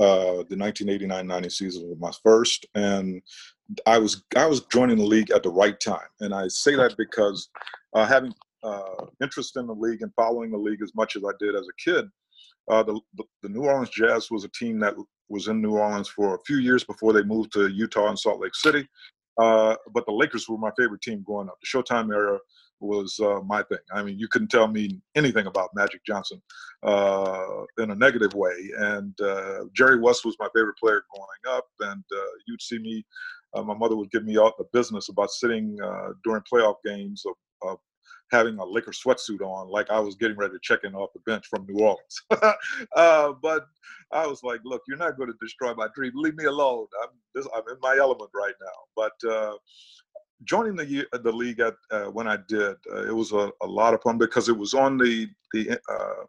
uh, 0.00 0.44
the 0.48 0.54
1989-90 0.54 1.52
season 1.52 1.88
was 1.88 1.98
my 1.98 2.12
first 2.22 2.66
and 2.74 3.20
i 3.86 3.98
was 3.98 4.24
i 4.36 4.46
was 4.46 4.60
joining 4.72 4.96
the 4.96 5.04
league 5.04 5.30
at 5.30 5.42
the 5.42 5.50
right 5.50 5.78
time. 5.80 6.08
And 6.20 6.34
i 6.34 6.48
say 6.48 6.76
that 6.76 6.96
because 6.96 7.48
uh, 7.94 8.06
having 8.06 8.32
uh, 8.62 9.06
interest 9.22 9.56
in 9.56 9.66
the 9.66 9.74
league 9.74 10.02
and 10.02 10.12
following 10.14 10.50
the 10.50 10.58
league 10.58 10.82
as 10.82 10.92
much 10.94 11.16
as 11.16 11.22
i 11.24 11.32
did 11.38 11.54
as 11.54 11.66
a 11.68 11.90
kid 11.90 12.08
uh, 12.68 12.82
the, 12.82 13.00
the 13.42 13.48
New 13.48 13.62
Orleans 13.62 13.90
Jazz 13.90 14.30
was 14.30 14.44
a 14.44 14.48
team 14.48 14.78
that 14.80 14.94
was 15.28 15.48
in 15.48 15.60
New 15.60 15.76
Orleans 15.76 16.08
for 16.08 16.34
a 16.34 16.40
few 16.46 16.58
years 16.58 16.84
before 16.84 17.12
they 17.12 17.22
moved 17.22 17.52
to 17.52 17.68
Utah 17.68 18.08
and 18.08 18.18
Salt 18.18 18.40
Lake 18.40 18.54
City. 18.54 18.86
Uh, 19.38 19.76
but 19.92 20.04
the 20.06 20.12
Lakers 20.12 20.48
were 20.48 20.58
my 20.58 20.72
favorite 20.76 21.02
team 21.02 21.22
growing 21.24 21.48
up. 21.48 21.58
The 21.60 21.66
Showtime 21.66 22.12
era 22.12 22.38
was 22.80 23.18
uh, 23.20 23.40
my 23.46 23.62
thing. 23.62 23.78
I 23.92 24.02
mean, 24.02 24.18
you 24.18 24.28
couldn't 24.28 24.48
tell 24.48 24.68
me 24.68 25.00
anything 25.14 25.46
about 25.46 25.70
Magic 25.74 26.04
Johnson 26.04 26.40
uh, 26.82 27.64
in 27.78 27.90
a 27.90 27.94
negative 27.94 28.34
way. 28.34 28.54
And 28.78 29.18
uh, 29.20 29.64
Jerry 29.74 30.00
West 30.00 30.24
was 30.24 30.36
my 30.38 30.48
favorite 30.54 30.76
player 30.76 31.02
growing 31.12 31.56
up. 31.56 31.66
And 31.80 32.04
uh, 32.12 32.30
you'd 32.46 32.62
see 32.62 32.78
me, 32.78 33.04
my 33.54 33.74
mother 33.74 33.96
would 33.96 34.10
give 34.10 34.24
me 34.24 34.36
all 34.36 34.52
the 34.58 34.66
business 34.72 35.08
about 35.08 35.30
sitting 35.30 35.76
during 36.24 36.42
playoff 36.52 36.76
games 36.84 37.24
of, 37.26 37.34
of 37.68 37.78
having 38.30 38.58
a 38.58 38.64
Laker 38.64 38.92
sweatsuit 38.92 39.40
on, 39.40 39.68
like 39.68 39.90
I 39.90 40.00
was 40.00 40.14
getting 40.14 40.36
ready 40.36 40.54
to 40.54 40.60
check 40.62 40.80
in 40.84 40.94
off 40.94 41.12
the 41.12 41.20
bench 41.20 41.46
from 41.46 41.66
New 41.66 41.80
Orleans. 41.80 42.22
uh, 42.96 43.32
but 43.42 43.66
I 44.12 44.26
was 44.26 44.42
like, 44.42 44.60
"Look, 44.64 44.82
you're 44.88 44.96
not 44.96 45.16
going 45.16 45.30
to 45.30 45.38
destroy 45.40 45.74
my 45.74 45.88
dream. 45.94 46.12
Leave 46.14 46.36
me 46.36 46.44
alone. 46.44 46.86
I'm 47.02 47.10
this, 47.34 47.46
I'm 47.54 47.62
in 47.70 47.80
my 47.80 47.96
element 47.98 48.30
right 48.34 48.54
now." 48.60 48.78
But 48.96 49.30
uh, 49.30 49.56
joining 50.44 50.76
the 50.76 51.06
the 51.22 51.32
league 51.32 51.60
at 51.60 51.74
uh, 51.90 52.06
when 52.06 52.28
I 52.28 52.38
did, 52.48 52.76
uh, 52.92 53.06
it 53.06 53.14
was 53.14 53.32
a, 53.32 53.50
a, 53.62 53.66
lot 53.66 53.94
of 53.94 54.02
fun 54.02 54.18
because 54.18 54.48
it 54.48 54.56
was 54.56 54.74
on 54.74 54.98
the 54.98 55.28
the 55.52 55.78
uh, 55.90 56.24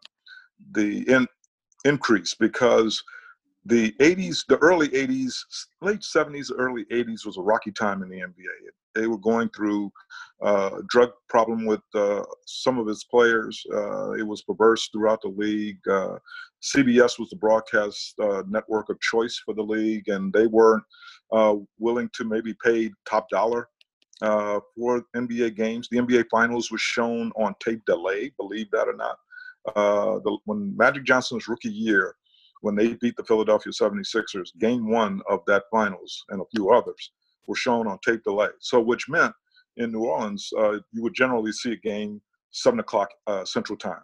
the 0.72 1.08
in, 1.08 1.26
increase 1.84 2.34
because 2.34 3.02
the 3.66 3.92
80s, 4.00 4.46
the 4.46 4.56
early 4.58 4.88
80s, 4.88 5.34
late 5.82 6.00
70s, 6.00 6.50
early 6.56 6.84
80s 6.86 7.26
was 7.26 7.36
a 7.36 7.42
rocky 7.42 7.70
time 7.70 8.02
in 8.02 8.08
the 8.08 8.16
NBA. 8.16 8.70
They 8.94 9.06
were 9.06 9.18
going 9.18 9.50
through 9.50 9.92
uh, 10.42 10.78
drug 10.88 11.10
problem 11.28 11.66
with 11.66 11.82
uh, 11.94 12.22
some 12.46 12.78
of 12.78 12.88
its 12.88 13.04
players. 13.04 13.62
Uh, 13.72 14.12
it 14.12 14.26
was 14.26 14.42
perverse 14.42 14.88
throughout 14.88 15.20
the 15.22 15.28
league. 15.28 15.78
Uh, 15.88 16.18
CBS 16.62 17.18
was 17.18 17.28
the 17.30 17.36
broadcast 17.36 18.14
uh, 18.20 18.42
network 18.48 18.88
of 18.88 19.00
choice 19.00 19.40
for 19.44 19.54
the 19.54 19.62
league, 19.62 20.08
and 20.08 20.32
they 20.32 20.46
weren't 20.46 20.84
uh, 21.32 21.56
willing 21.78 22.10
to 22.14 22.24
maybe 22.24 22.54
pay 22.64 22.90
top 23.08 23.28
dollar 23.28 23.68
for 24.20 25.04
NBA 25.16 25.56
games. 25.56 25.88
The 25.90 25.98
NBA 25.98 26.24
Finals 26.30 26.70
was 26.70 26.80
shown 26.80 27.32
on 27.36 27.54
tape 27.62 27.82
delay, 27.86 28.32
believe 28.38 28.70
that 28.72 28.88
or 28.88 28.96
not. 28.96 29.16
The, 29.74 30.38
when 30.44 30.76
Magic 30.76 31.04
Johnson's 31.04 31.48
rookie 31.48 31.70
year, 31.70 32.14
when 32.62 32.74
they 32.74 32.94
beat 32.94 33.16
the 33.16 33.24
Philadelphia 33.24 33.72
76ers, 33.72 34.50
game 34.58 34.90
one 34.90 35.22
of 35.30 35.40
that 35.46 35.64
finals 35.70 36.22
and 36.28 36.42
a 36.42 36.44
few 36.54 36.70
others 36.70 37.12
were 37.50 37.56
shown 37.56 37.86
on 37.88 37.98
tape 38.06 38.22
delay. 38.24 38.48
So, 38.60 38.80
which 38.80 39.08
meant 39.08 39.34
in 39.76 39.90
New 39.92 40.04
Orleans, 40.04 40.48
uh, 40.56 40.78
you 40.92 41.02
would 41.02 41.14
generally 41.14 41.52
see 41.52 41.72
a 41.72 41.76
game 41.76 42.22
seven 42.52 42.78
o'clock 42.78 43.10
uh, 43.26 43.44
Central 43.44 43.76
Time. 43.76 44.02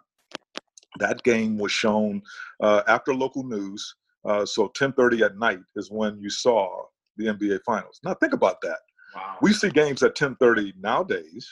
That 0.99 1.23
game 1.23 1.57
was 1.57 1.71
shown 1.71 2.21
uh, 2.61 2.83
after 2.87 3.15
local 3.15 3.43
news. 3.43 3.95
Uh, 4.25 4.45
so 4.45 4.67
10:30 4.77 5.21
at 5.21 5.37
night 5.37 5.59
is 5.75 5.89
when 5.89 6.19
you 6.19 6.29
saw 6.29 6.83
the 7.15 7.27
NBA 7.27 7.59
Finals. 7.65 7.99
Now 8.03 8.13
think 8.15 8.33
about 8.33 8.59
that. 8.61 8.79
Wow. 9.15 9.37
We 9.41 9.53
see 9.53 9.69
games 9.69 10.03
at 10.03 10.15
10:30 10.15 10.73
nowadays, 10.79 11.47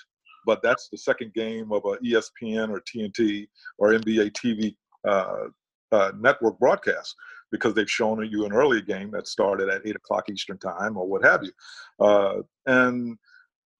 but 0.45 0.61
that's 0.61 0.89
the 0.89 0.97
second 0.97 1.33
game 1.33 1.71
of 1.71 1.85
a 1.85 1.97
ESPN 2.03 2.69
or 2.69 2.81
TNT 2.81 3.47
or 3.77 3.93
NBA 3.93 4.31
TV 4.31 4.75
uh, 5.07 5.47
uh, 5.91 6.11
network 6.19 6.59
broadcast 6.59 7.15
because 7.55 7.73
they've 7.73 7.89
shown 7.89 8.25
you 8.31 8.45
an 8.45 8.53
early 8.53 8.81
game 8.81 9.11
that 9.11 9.27
started 9.27 9.69
at 9.69 9.81
eight 9.85 9.95
o'clock 9.95 10.29
Eastern 10.29 10.57
time 10.57 10.97
or 10.97 11.07
what 11.07 11.23
have 11.23 11.43
you. 11.43 11.51
Uh, 11.99 12.41
and 12.65 13.17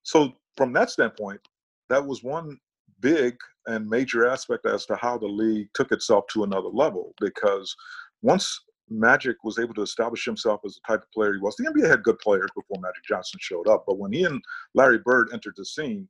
so, 0.04 0.34
from 0.56 0.74
that 0.74 0.90
standpoint, 0.90 1.42
that 1.90 2.06
was 2.06 2.24
one 2.24 2.58
big 3.02 3.36
and 3.68 3.88
major 3.88 4.28
aspect 4.28 4.66
as 4.66 4.86
to 4.86 4.96
how 4.96 5.18
the 5.18 5.28
league 5.28 5.68
took 5.74 5.92
itself 5.92 6.26
to 6.28 6.44
another 6.44 6.70
level 6.70 7.14
because 7.20 7.76
once 8.22 8.62
Magic 8.90 9.38
was 9.44 9.58
able 9.58 9.74
to 9.74 9.82
establish 9.82 10.26
himself 10.26 10.62
as 10.66 10.76
the 10.76 10.82
type 10.88 11.02
of 11.02 11.12
player 11.12 11.34
he 11.34 11.40
was. 11.40 11.56
The 11.56 11.66
NBA 11.66 11.90
had 11.90 12.04
good 12.04 12.20
players 12.20 12.50
before 12.56 12.80
Magic 12.80 13.04
Johnson 13.08 13.40
showed 13.42 13.68
up, 13.68 13.84
but 13.88 13.98
when 13.98 14.14
he 14.14 14.26
and 14.26 14.42
Larry 14.76 15.00
Bird 15.00 15.30
entered 15.34 15.56
the 15.58 15.66
scene, 15.66 16.08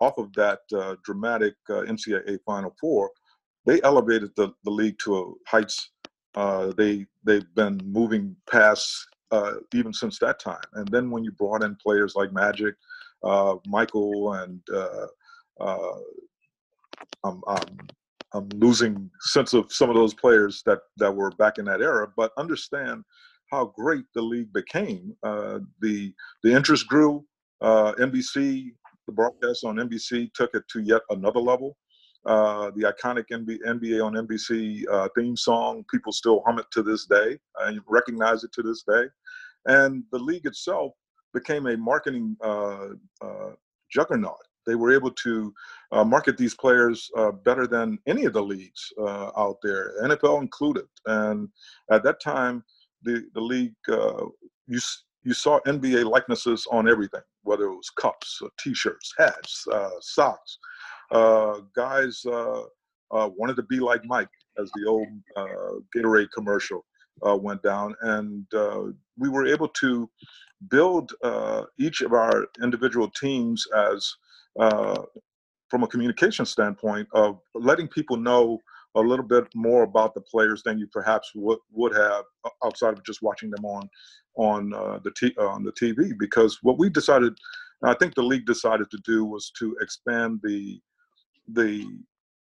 off 0.00 0.18
of 0.18 0.32
that 0.34 0.60
uh, 0.74 0.96
dramatic 1.04 1.54
uh, 1.70 1.82
NCAA 1.82 2.38
Final 2.44 2.74
Four, 2.80 3.10
they 3.66 3.80
elevated 3.82 4.30
the, 4.36 4.52
the 4.64 4.70
league 4.70 4.98
to 5.04 5.38
heights 5.46 5.91
uh, 6.34 6.72
they 6.76 7.06
they've 7.24 7.54
been 7.54 7.80
moving 7.84 8.36
past 8.50 9.06
uh, 9.30 9.54
even 9.74 9.92
since 9.92 10.18
that 10.18 10.38
time. 10.38 10.60
And 10.74 10.88
then 10.88 11.10
when 11.10 11.24
you 11.24 11.32
brought 11.32 11.62
in 11.62 11.76
players 11.76 12.14
like 12.14 12.32
Magic, 12.32 12.74
uh, 13.22 13.56
Michael, 13.66 14.34
and 14.34 14.60
uh, 14.72 15.06
uh, 15.60 15.98
I'm, 17.24 17.42
losing 18.54 19.10
sense 19.20 19.52
of 19.52 19.70
some 19.70 19.90
of 19.90 19.96
those 19.96 20.14
players 20.14 20.62
that 20.64 20.80
that 20.96 21.14
were 21.14 21.30
back 21.32 21.58
in 21.58 21.66
that 21.66 21.82
era. 21.82 22.08
But 22.16 22.32
understand 22.38 23.04
how 23.50 23.66
great 23.76 24.04
the 24.14 24.22
league 24.22 24.52
became. 24.52 25.14
The 25.22 26.12
the 26.42 26.52
interest 26.52 26.86
grew. 26.88 27.24
NBC, 27.62 28.72
the 29.06 29.12
broadcast 29.12 29.64
on 29.64 29.76
NBC 29.76 30.32
took 30.32 30.54
it 30.54 30.64
to 30.72 30.80
yet 30.80 31.02
another 31.10 31.40
level. 31.40 31.76
Uh, 32.24 32.70
the 32.76 32.82
iconic 32.82 33.24
NBA 33.30 34.04
on 34.04 34.14
NBC 34.14 34.84
uh, 34.88 35.08
theme 35.16 35.36
song. 35.36 35.84
People 35.90 36.12
still 36.12 36.40
hum 36.46 36.60
it 36.60 36.66
to 36.70 36.82
this 36.82 37.06
day 37.06 37.36
and 37.62 37.80
recognize 37.88 38.44
it 38.44 38.52
to 38.52 38.62
this 38.62 38.84
day. 38.84 39.06
And 39.66 40.04
the 40.12 40.20
league 40.20 40.46
itself 40.46 40.92
became 41.34 41.66
a 41.66 41.76
marketing 41.76 42.36
uh, 42.44 42.88
uh 43.20 43.50
juggernaut. 43.90 44.38
They 44.66 44.76
were 44.76 44.94
able 44.94 45.10
to 45.10 45.52
uh, 45.90 46.04
market 46.04 46.38
these 46.38 46.54
players 46.54 47.10
better 47.44 47.66
than 47.66 47.98
any 48.06 48.26
of 48.26 48.32
the 48.32 48.42
leagues 48.42 48.92
out 49.36 49.56
there, 49.60 49.92
NFL 50.04 50.40
included. 50.40 50.84
And 51.06 51.48
at 51.90 52.04
that 52.04 52.20
time, 52.20 52.62
the, 53.02 53.26
the 53.34 53.40
league, 53.40 53.74
you, 53.88 54.78
you 55.24 55.34
saw 55.34 55.58
NBA 55.66 56.04
likenesses 56.04 56.64
on 56.70 56.88
everything, 56.88 57.22
whether 57.42 57.64
it 57.64 57.74
was 57.74 57.90
cups, 57.90 58.40
t-shirts, 58.60 59.12
hats, 59.18 59.66
socks 60.00 60.58
uh, 61.12 61.60
guys 61.76 62.24
uh, 62.26 62.62
uh, 63.10 63.28
wanted 63.36 63.56
to 63.56 63.62
be 63.64 63.78
like 63.78 64.04
Mike, 64.04 64.28
as 64.58 64.70
the 64.74 64.88
old 64.88 65.08
uh, 65.36 65.78
Gatorade 65.94 66.28
commercial 66.34 66.84
uh, 67.26 67.36
went 67.36 67.62
down, 67.62 67.94
and 68.02 68.46
we 69.18 69.28
were 69.28 69.46
able 69.46 69.68
to 69.68 70.08
build 70.68 71.12
each 71.78 72.00
of 72.00 72.12
our 72.12 72.46
individual 72.62 73.10
teams 73.10 73.66
as 73.76 74.14
from 75.70 75.82
a 75.82 75.86
communication 75.86 76.44
standpoint 76.44 77.08
of 77.12 77.38
letting 77.54 77.88
people 77.88 78.16
know 78.16 78.58
a 78.94 79.00
little 79.00 79.24
bit 79.24 79.44
more 79.54 79.84
about 79.84 80.14
the 80.14 80.20
players 80.20 80.62
than 80.62 80.78
you 80.78 80.86
perhaps 80.88 81.32
would, 81.34 81.58
would 81.72 81.94
have 81.94 82.24
outside 82.62 82.92
of 82.92 83.02
just 83.04 83.22
watching 83.22 83.50
them 83.50 83.64
on 83.64 83.88
on 84.36 84.72
uh, 84.74 84.98
the 85.04 85.10
t- 85.16 85.34
on 85.38 85.62
the 85.62 85.72
TV. 85.72 86.12
Because 86.18 86.58
what 86.62 86.78
we 86.78 86.88
decided, 86.88 87.34
I 87.84 87.94
think 87.94 88.14
the 88.14 88.22
league 88.22 88.46
decided 88.46 88.90
to 88.90 88.98
do 89.04 89.24
was 89.24 89.50
to 89.58 89.76
expand 89.80 90.40
the 90.42 90.80
the 91.54 91.86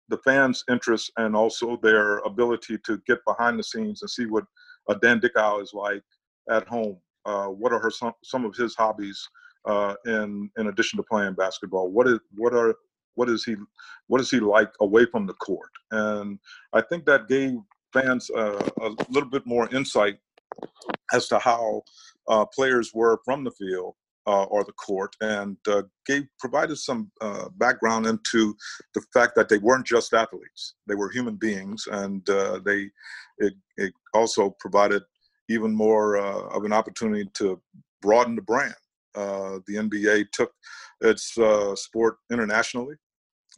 the 0.09 0.19
fans' 0.19 0.63
interest 0.71 1.11
and 1.17 1.35
also 1.35 1.79
their 1.83 2.19
ability 2.19 2.77
to 2.85 3.01
get 3.07 3.19
behind 3.27 3.59
the 3.59 3.63
scenes 3.63 4.03
and 4.03 4.11
see 4.11 4.27
what 4.27 4.45
uh, 4.89 4.95
Dan 4.95 5.19
Dickau 5.19 5.61
is 5.61 5.73
like 5.73 6.03
at 6.51 6.69
home. 6.69 6.99
Uh, 7.25 7.47
what 7.47 7.73
are 7.73 7.79
her 7.79 7.91
some, 7.91 8.13
some 8.23 8.45
of 8.45 8.55
his 8.55 8.75
hobbies 8.75 9.27
uh, 9.65 9.95
in 10.05 10.51
in 10.59 10.67
addition 10.69 10.99
to 10.99 11.03
playing 11.03 11.35
basketball? 11.35 11.91
What 11.91 12.07
is 12.07 12.19
what 12.37 12.55
are 12.55 12.75
what 13.15 13.29
is 13.29 13.45
he 13.45 13.57
what 14.09 14.21
is 14.21 14.31
he 14.31 14.41
like 14.41 14.71
away 14.81 15.07
from 15.07 15.27
the 15.27 15.35
court? 15.35 15.71
And 15.91 16.39
I 16.73 16.83
think 16.83 17.07
that 17.07 17.29
gave 17.29 17.55
fans 17.93 18.31
uh, 18.37 18.63
a 18.83 18.91
little 19.09 19.31
bit 19.31 19.47
more 19.47 19.69
insight 19.75 20.19
as 21.13 21.29
to 21.29 21.39
how 21.39 21.83
uh, 22.29 22.45
players 22.45 22.93
were 22.93 23.21
from 23.25 23.45
the 23.45 23.53
field 23.53 23.95
uh, 24.27 24.45
or 24.45 24.65
the 24.65 24.73
court, 24.73 25.15
and 25.21 25.57
uh, 25.69 25.83
gave 26.07 26.25
provided 26.39 26.77
some 26.77 27.11
uh, 27.21 27.49
background 27.57 28.07
into 28.07 28.57
the 28.95 29.03
fact 29.13 29.35
that 29.37 29.49
they 29.49 29.59
weren't 29.59 29.87
just 29.87 30.15
athletes; 30.15 30.75
they 30.87 30.95
were 30.95 31.11
human 31.11 31.37
beings, 31.37 31.87
and 31.91 32.29
uh, 32.31 32.61
they 32.65 32.91
it, 33.39 33.55
it, 33.77 33.93
also 34.15 34.51
provided 34.61 35.03
even 35.49 35.75
more 35.75 36.17
uh, 36.17 36.49
of 36.57 36.65
an 36.65 36.73
opportunity 36.73 37.29
to 37.35 37.61
broaden 38.01 38.37
the 38.37 38.43
brand. 38.43 38.75
Uh, 39.15 39.59
the 39.67 39.75
NBA 39.75 40.31
took 40.33 40.53
its 41.01 41.37
sport 41.81 42.17
internationally, 42.33 42.97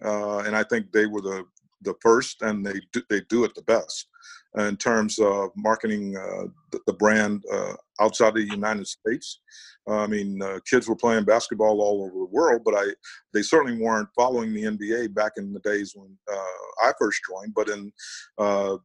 and 0.00 0.56
I 0.56 0.64
think 0.64 0.92
they 0.92 1.06
were 1.06 1.22
the 1.22 1.44
the 1.82 1.94
first, 2.00 2.42
and 2.42 2.64
they 2.66 2.80
do, 2.92 3.02
they 3.08 3.20
do 3.28 3.44
it 3.44 3.54
the 3.54 3.62
best 3.62 4.08
in 4.56 4.76
terms 4.76 5.18
of 5.18 5.50
marketing 5.54 6.16
uh, 6.16 6.46
the, 6.70 6.80
the, 6.86 6.92
brand 6.94 7.44
uh, 7.52 7.74
outside 8.00 8.34
the 8.34 8.42
United 8.42 8.86
States. 8.86 9.40
I 9.88 10.06
mean, 10.06 10.40
uh, 10.42 10.58
kids 10.68 10.88
were 10.88 10.96
playing 10.96 11.24
basketball 11.24 11.80
all 11.80 12.02
over 12.02 12.18
the 12.18 12.32
world, 12.32 12.62
but 12.64 12.74
I 12.74 12.86
they 13.32 13.42
certainly 13.42 13.80
weren't 13.80 14.08
following 14.16 14.52
the 14.52 14.64
NBA 14.64 15.14
back 15.14 15.32
in 15.36 15.52
the 15.52 15.60
days 15.60 15.92
when 15.94 16.16
uh, 16.32 16.86
I 16.86 16.92
first 16.98 17.20
joined. 17.28 17.54
But 17.54 17.68
in 17.68 17.92
uh, 18.38 18.78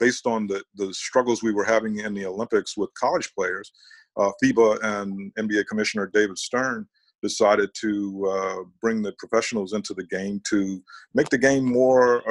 based 0.00 0.26
on 0.26 0.46
the 0.46 0.64
the 0.74 0.92
struggles 0.94 1.42
we 1.42 1.52
were 1.52 1.64
having 1.64 2.00
in 2.00 2.14
the 2.14 2.26
Olympics 2.26 2.76
with 2.76 2.90
college 2.94 3.32
players, 3.34 3.70
uh, 4.16 4.30
FIBA 4.42 4.82
and 4.82 5.32
NBA 5.38 5.66
Commissioner 5.66 6.10
David 6.12 6.38
Stern 6.38 6.88
decided 7.22 7.70
to 7.80 8.64
bring 8.80 9.02
the 9.02 9.12
professionals 9.18 9.72
into 9.72 9.92
the 9.92 10.06
game 10.06 10.40
to 10.48 10.80
make 11.14 11.28
the 11.28 11.38
game 11.38 11.64
more 11.64 12.22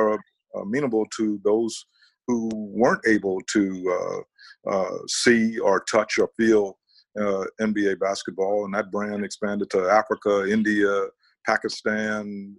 amenable 0.55 1.05
to 1.17 1.39
those 1.43 1.85
who 2.27 2.49
weren't 2.53 3.05
able 3.07 3.41
to 3.53 4.23
uh, 4.67 4.69
uh, 4.69 4.97
see 5.07 5.57
or 5.59 5.81
touch 5.81 6.19
or 6.19 6.29
feel 6.37 6.77
uh, 7.19 7.45
NBA 7.59 7.99
basketball, 7.99 8.65
and 8.65 8.73
that 8.73 8.91
brand 8.91 9.23
expanded 9.23 9.69
to 9.71 9.89
Africa, 9.89 10.51
India, 10.51 11.05
Pakistan, 11.45 12.55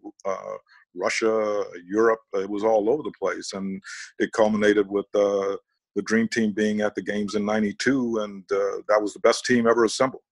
Russia, 0.95 1.65
Europe. 1.87 2.21
It 2.35 2.49
was 2.49 2.65
all 2.65 2.91
over 2.91 3.03
the 3.03 3.13
place, 3.21 3.53
and 3.53 3.81
it 4.19 4.33
culminated 4.33 4.89
with 4.89 5.07
the 5.13 5.59
Dream 6.05 6.29
Team 6.29 6.53
being 6.53 6.81
at 6.81 6.95
the 6.95 7.03
games 7.03 7.35
in 7.35 7.45
'92, 7.45 8.19
and 8.19 8.45
that 8.49 9.01
was 9.01 9.13
the 9.13 9.21
best 9.21 9.45
team 9.45 9.67
ever 9.67 9.85
assembled. 9.85 10.23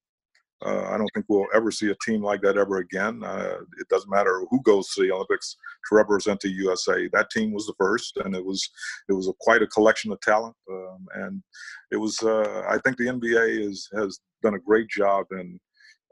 Uh, 0.64 0.84
I 0.84 0.96
don't 0.96 1.10
think 1.12 1.26
we'll 1.28 1.46
ever 1.54 1.70
see 1.70 1.90
a 1.90 1.96
team 2.04 2.22
like 2.22 2.40
that 2.42 2.56
ever 2.56 2.78
again. 2.78 3.22
Uh, 3.22 3.58
it 3.78 3.88
doesn't 3.88 4.10
matter 4.10 4.42
who 4.50 4.62
goes 4.62 4.88
to 4.90 5.02
the 5.02 5.12
Olympics 5.12 5.56
to 5.88 5.94
represent 5.94 6.40
the 6.40 6.48
USA. 6.48 7.08
That 7.12 7.30
team 7.30 7.52
was 7.52 7.66
the 7.66 7.74
first, 7.78 8.16
and 8.24 8.34
it 8.34 8.44
was 8.44 8.66
it 9.08 9.12
was 9.12 9.28
a, 9.28 9.32
quite 9.40 9.62
a 9.62 9.66
collection 9.66 10.12
of 10.12 10.20
talent. 10.20 10.56
Um, 10.70 11.06
and 11.14 11.42
it 11.90 11.96
was 11.96 12.18
uh, 12.22 12.62
I 12.68 12.78
think 12.78 12.96
the 12.96 13.06
NBA 13.06 13.68
is, 13.68 13.88
has 13.94 14.20
done 14.42 14.54
a 14.54 14.58
great 14.58 14.88
job 14.88 15.26
in 15.32 15.60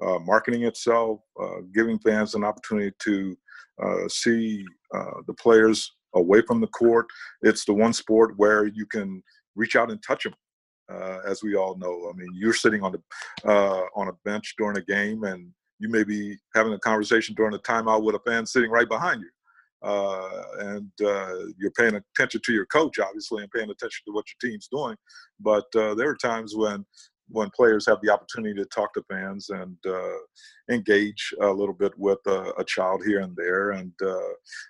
uh, 0.05 0.19
marketing 0.19 0.65
itself, 0.65 1.21
uh, 1.41 1.61
giving 1.73 1.99
fans 2.01 2.35
an 2.35 2.45
opportunity 2.45 2.95
to 3.01 3.37
uh, 3.83 4.09
see 4.09 4.65
the 5.27 5.35
players 5.35 5.91
away 6.15 6.43
from 6.43 6.61
the 6.61 6.67
court. 6.69 7.07
It's 7.43 7.65
the 7.65 7.73
one 7.73 7.93
sport 7.93 8.35
where 8.37 8.67
you 8.67 8.87
can 8.87 9.23
reach 9.57 9.75
out 9.75 9.91
and 9.91 10.03
touch 10.03 10.25
them 10.25 10.35
uh, 10.91 11.19
as 11.27 11.43
we 11.43 11.57
all 11.57 11.77
know. 11.77 12.11
I 12.13 12.17
mean, 12.17 12.29
you're 12.35 12.55
sitting 12.55 12.83
on 12.83 12.93
the 12.93 13.51
uh, 13.51 13.83
on 13.95 14.09
a 14.09 14.13
bench 14.25 14.55
during 14.59 14.77
a 14.77 14.83
game, 14.83 15.25
and 15.25 15.51
you 15.79 15.89
may 15.89 16.05
be 16.05 16.37
having 16.55 16.73
a 16.73 16.79
conversation 16.79 17.35
during 17.35 17.55
a 17.55 17.59
timeout 17.59 18.03
with 18.03 18.15
a 18.15 18.21
fan 18.21 18.47
sitting 18.47 18.71
right 18.71 18.89
behind 18.89 19.23
you. 19.23 19.31
Uh, 19.83 20.43
and 20.61 20.91
uh, 21.05 21.35
you're 21.59 21.71
paying 21.77 21.95
attention 21.95 22.41
to 22.43 22.53
your 22.53 22.65
coach, 22.67 22.99
obviously, 22.99 23.43
and 23.43 23.53
paying 23.53 23.71
attention 23.71 24.03
to 24.07 24.13
what 24.13 24.25
your 24.29 24.51
team's 24.51 24.69
doing. 24.69 24.97
But 25.41 25.67
uh, 25.77 25.95
there 25.95 26.09
are 26.09 26.17
times 26.17 26.55
when 26.57 26.85
when 27.31 27.49
players 27.57 27.87
have 27.87 27.99
the 28.03 28.11
opportunity 28.11 28.55
to 28.55 28.67
talk 28.67 28.93
to 28.93 29.03
fans 29.11 29.49
and 29.49 29.79
uh, 29.89 30.19
engage 30.71 31.33
a 31.41 31.49
little 31.49 31.75
bit 31.75 31.93
with 31.97 32.19
a, 32.27 32.53
a 32.59 32.65
child 32.65 33.03
here 33.03 33.21
and 33.21 33.35
there. 33.35 33.71
And 33.71 33.93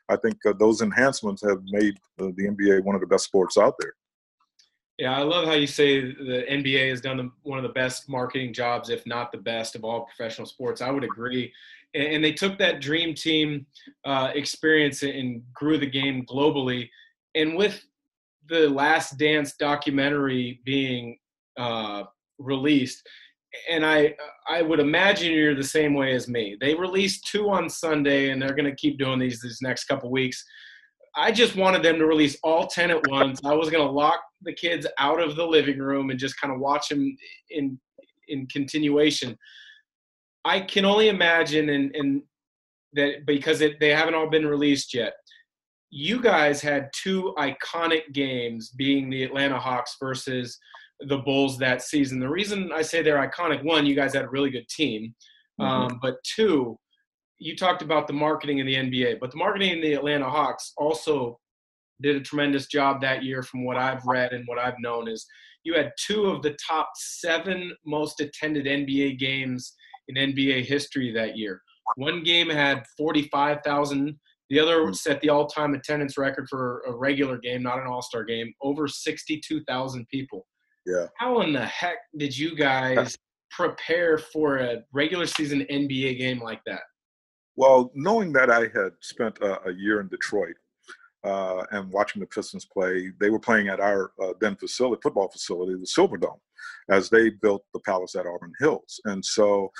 I 0.09 0.15
think 0.15 0.37
those 0.61 0.81
enhancements 0.81 1.43
have 1.43 1.61
made 1.67 1.97
the 2.17 2.31
NBA 2.31 2.85
one 2.85 2.95
of 2.95 3.01
the 3.01 3.09
best 3.09 3.25
sports 3.25 3.59
out 3.59 3.75
there. 3.81 3.95
Yeah, 4.99 5.17
I 5.17 5.23
love 5.23 5.47
how 5.47 5.55
you 5.55 5.67
say 5.67 6.01
the 6.01 6.45
NBA 6.49 6.91
has 6.91 7.01
done 7.01 7.33
one 7.43 7.59
of 7.59 7.65
the 7.65 7.71
best 7.71 8.09
marketing 8.09 8.53
jobs, 8.53 8.91
if 8.91 9.05
not 9.07 9.33
the 9.33 9.39
best, 9.39 9.75
of 9.75 9.85
all 9.85 10.05
professional 10.05 10.47
sports. 10.47 10.81
I 10.81 10.91
would 10.91 11.03
agree. 11.03 11.53
And, 11.95 12.05
and 12.05 12.25
they 12.25 12.33
took 12.33 12.59
that 12.59 12.81
dream 12.81 13.15
team 13.15 13.67
uh, 14.05 14.31
experience 14.35 15.03
and 15.03 15.43
grew 15.53 15.79
the 15.79 15.91
game 15.91 16.25
globally. 16.27 16.89
And 17.35 17.57
with 17.57 17.85
the 18.49 18.69
Last 18.69 19.19
Dance 19.19 19.55
documentary 19.57 20.61
being 20.65 21.19
uh, 21.57 22.05
released, 22.39 23.07
and 23.69 23.85
I 23.85 24.15
I 24.49 24.63
would 24.63 24.81
imagine 24.81 25.33
you're 25.33 25.55
the 25.55 25.63
same 25.63 25.95
way 25.95 26.13
as 26.15 26.29
me. 26.29 26.57
They 26.61 26.75
released 26.75 27.27
two 27.27 27.51
on 27.51 27.69
Sunday, 27.71 28.31
and 28.31 28.41
they're 28.41 28.55
going 28.55 28.65
to 28.65 28.75
keep 28.75 28.99
doing 28.99 29.19
these 29.19 29.41
these 29.41 29.59
next 29.63 29.85
couple 29.85 30.11
weeks. 30.11 30.45
I 31.17 31.31
just 31.31 31.57
wanted 31.57 31.83
them 31.83 31.99
to 31.99 32.07
release 32.07 32.37
all 32.43 32.67
10 32.67 32.91
at 32.91 33.07
once. 33.09 33.41
I 33.45 33.55
was 33.55 33.71
going 33.71 33.87
to 33.87 33.91
lock 33.91 34.21
the 34.43 34.53
kids 34.53 34.87
out 34.99 35.21
of 35.21 35.37
the 35.37 35.47
living 35.47 35.79
room 35.79 36.11
and 36.11 36.19
just 36.19 36.41
kind 36.41 36.53
of 36.53 36.61
watch 36.61 36.89
them 36.89 37.17
in 37.51 37.79
in 38.29 38.47
continuation. 38.47 39.37
I 40.45 40.61
can 40.61 40.85
only 40.85 41.09
imagine 41.09 41.69
and 41.69 41.95
and 41.95 42.23
that 42.95 43.27
because 43.27 43.61
it, 43.61 43.79
they 43.81 43.91
haven't 43.91 44.15
all 44.15 44.29
been 44.29 44.47
released 44.47 44.95
yet. 44.95 45.15
You 45.91 46.21
guys 46.21 46.61
had 46.61 46.91
two 46.93 47.35
iconic 47.39 48.13
games 48.13 48.71
being 48.71 49.11
the 49.11 49.23
Atlanta 49.23 49.59
Hawks 49.59 49.97
versus 50.01 50.59
the 51.01 51.19
Bulls 51.19 51.59
that 51.59 51.83
season. 51.83 52.19
The 52.19 52.29
reason 52.29 52.71
I 52.73 52.83
say 52.83 53.03
they're 53.03 53.29
iconic, 53.29 53.63
one, 53.65 53.87
you 53.87 53.95
guys 53.95 54.15
had 54.15 54.25
a 54.25 54.29
really 54.29 54.51
good 54.51 54.69
team, 54.69 55.15
mm-hmm. 55.61 55.71
um, 55.71 55.99
but 56.03 56.17
two, 56.25 56.79
you 57.45 57.55
talked 57.55 57.83
about 57.83 58.07
the 58.07 58.13
marketing 58.15 58.59
in 58.59 58.67
the 58.67 58.75
NBA, 58.75 59.21
but 59.21 59.31
the 59.31 59.37
marketing 59.37 59.73
in 59.73 59.81
the 59.83 59.93
Atlanta 59.93 60.29
Hawks 60.31 60.73
also 60.79 61.39
did 62.01 62.17
a 62.17 62.21
tremendous 62.21 62.67
job 62.67 63.03
that 63.03 63.23
year 63.23 63.43
from 63.43 63.67
what 63.67 63.77
I've 63.77 64.03
read 64.07 64.33
and 64.33 64.45
what 64.47 64.59
I've 64.59 64.79
known 64.79 65.09
is 65.09 65.27
you 65.63 65.75
had 65.75 65.93
two 66.01 66.25
of 66.25 66.41
the 66.41 66.57
top 66.67 66.89
seven 66.97 67.77
most 67.85 68.21
attended 68.23 68.65
NBA 68.65 69.19
games 69.19 69.75
in 70.09 70.17
NBA 70.17 70.65
history 70.65 71.13
that 71.13 71.37
year. 71.37 71.61
One 71.97 72.23
game 72.23 72.49
had 72.49 72.83
45,000. 72.97 74.19
The 74.49 74.59
other 74.59 74.87
hmm. 74.87 74.93
set 74.95 75.21
the 75.21 75.29
all-time 75.29 75.75
attendance 75.75 76.17
record 76.17 76.47
for 76.49 76.83
a 76.87 76.97
regular 76.97 77.37
game, 77.37 77.63
not 77.63 77.79
an 77.79 77.87
all-star 77.87 78.25
game, 78.25 78.55
over 78.63 78.89
62,000 78.89 80.09
people. 80.09 80.47
Yeah. 80.87 81.09
How 81.19 81.43
in 81.43 81.53
the 81.53 81.67
heck 81.67 81.99
did 82.17 82.37
you 82.37 82.57
guys 82.57 83.19
prepare 83.51 84.17
for 84.17 84.57
a 84.57 84.83
regular 84.95 85.27
season 85.27 85.67
NBA 85.71 86.19
game 86.19 86.41
like 86.43 86.61
that? 86.65 86.81
Well, 87.57 87.91
knowing 87.95 88.33
that 88.33 88.51
I 88.51 88.63
had 88.63 88.93
spent 89.01 89.39
a, 89.39 89.69
a 89.69 89.73
year 89.73 90.01
in 90.01 90.09
Detroit 90.09 90.57
uh, 91.25 91.65
and 91.71 91.91
watching 91.91 92.21
the 92.21 92.27
Pistons 92.27 92.65
play, 92.65 93.13
they 93.21 93.31
were 93.31 93.39
playing 93.39 93.69
at 93.69 93.81
our 93.81 94.13
uh, 94.23 94.33
then 94.41 94.57
facility, 94.57 95.01
football 95.03 95.29
facility, 95.29 95.75
the 95.75 95.87
Silverdome, 95.87 96.41
as 96.91 97.09
they 97.09 97.31
built 97.31 97.65
the 97.73 97.81
Palace 97.81 98.15
at 98.17 98.27
Auburn 98.27 98.53
Hills. 98.59 99.01
And 99.05 99.25
so 99.25 99.71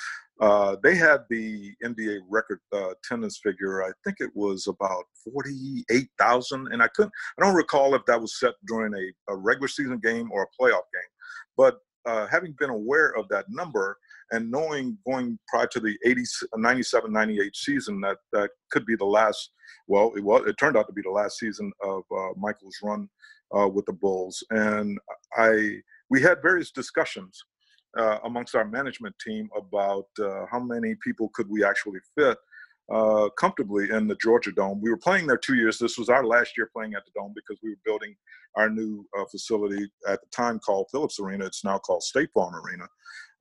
uh, 0.41 0.75
they 0.83 0.95
had 0.95 1.21
the 1.29 1.73
NBA 1.83 2.19
record 2.29 2.59
uh, 2.73 2.91
attendance 2.91 3.39
figure. 3.41 3.83
I 3.83 3.91
think 4.03 4.17
it 4.19 4.31
was 4.33 4.67
about 4.67 5.05
forty-eight 5.31 6.09
thousand, 6.19 6.73
and 6.73 6.83
I 6.83 6.89
couldn't. 6.89 7.13
I 7.39 7.45
don't 7.45 7.55
recall 7.55 7.95
if 7.95 8.05
that 8.07 8.19
was 8.19 8.37
set 8.37 8.53
during 8.67 8.93
a, 8.93 9.33
a 9.33 9.35
regular 9.35 9.69
season 9.69 9.99
game 9.99 10.29
or 10.33 10.43
a 10.43 10.61
playoff 10.61 10.83
game. 10.93 11.11
But 11.55 11.77
uh, 12.05 12.27
having 12.27 12.53
been 12.59 12.69
aware 12.69 13.15
of 13.15 13.29
that 13.29 13.45
number, 13.49 13.97
and 14.31 14.49
knowing 14.49 14.97
going 15.05 15.37
prior 15.47 15.67
to 15.67 15.79
the 15.79 15.97
80, 16.05 16.23
97, 16.55 17.11
98 17.11 17.55
season 17.55 18.01
that 18.01 18.17
that 18.31 18.49
could 18.71 18.85
be 18.85 18.95
the 18.95 19.05
last. 19.05 19.51
Well, 19.87 20.13
it 20.15 20.23
was. 20.23 20.47
It 20.47 20.57
turned 20.57 20.77
out 20.77 20.87
to 20.87 20.93
be 20.93 21.01
the 21.03 21.11
last 21.11 21.37
season 21.37 21.71
of 21.83 22.03
uh, 22.15 22.29
Michael's 22.37 22.77
run 22.83 23.09
uh, 23.55 23.67
with 23.67 23.85
the 23.85 23.93
Bulls, 23.93 24.43
and 24.49 24.97
I 25.37 25.79
we 26.09 26.21
had 26.21 26.41
various 26.41 26.71
discussions 26.71 27.43
uh, 27.97 28.19
amongst 28.23 28.55
our 28.55 28.65
management 28.65 29.15
team 29.25 29.49
about 29.55 30.07
uh, 30.19 30.45
how 30.51 30.59
many 30.59 30.95
people 31.03 31.29
could 31.33 31.49
we 31.49 31.63
actually 31.63 31.99
fit 32.17 32.37
uh, 32.91 33.29
comfortably 33.37 33.89
in 33.89 34.07
the 34.07 34.15
Georgia 34.15 34.51
Dome. 34.51 34.79
We 34.81 34.89
were 34.89 34.97
playing 34.97 35.27
there 35.27 35.37
two 35.37 35.55
years. 35.55 35.79
This 35.79 35.97
was 35.97 36.09
our 36.09 36.25
last 36.25 36.57
year 36.57 36.69
playing 36.71 36.93
at 36.93 37.03
the 37.05 37.11
Dome 37.15 37.33
because 37.35 37.59
we 37.63 37.71
were 37.71 37.79
building 37.85 38.15
our 38.55 38.69
new 38.69 39.05
uh, 39.17 39.25
facility 39.25 39.89
at 40.07 40.21
the 40.21 40.27
time 40.35 40.59
called 40.59 40.87
Phillips 40.91 41.19
Arena. 41.19 41.45
It's 41.45 41.63
now 41.63 41.77
called 41.77 42.03
State 42.03 42.29
Farm 42.33 42.53
Arena. 42.55 42.87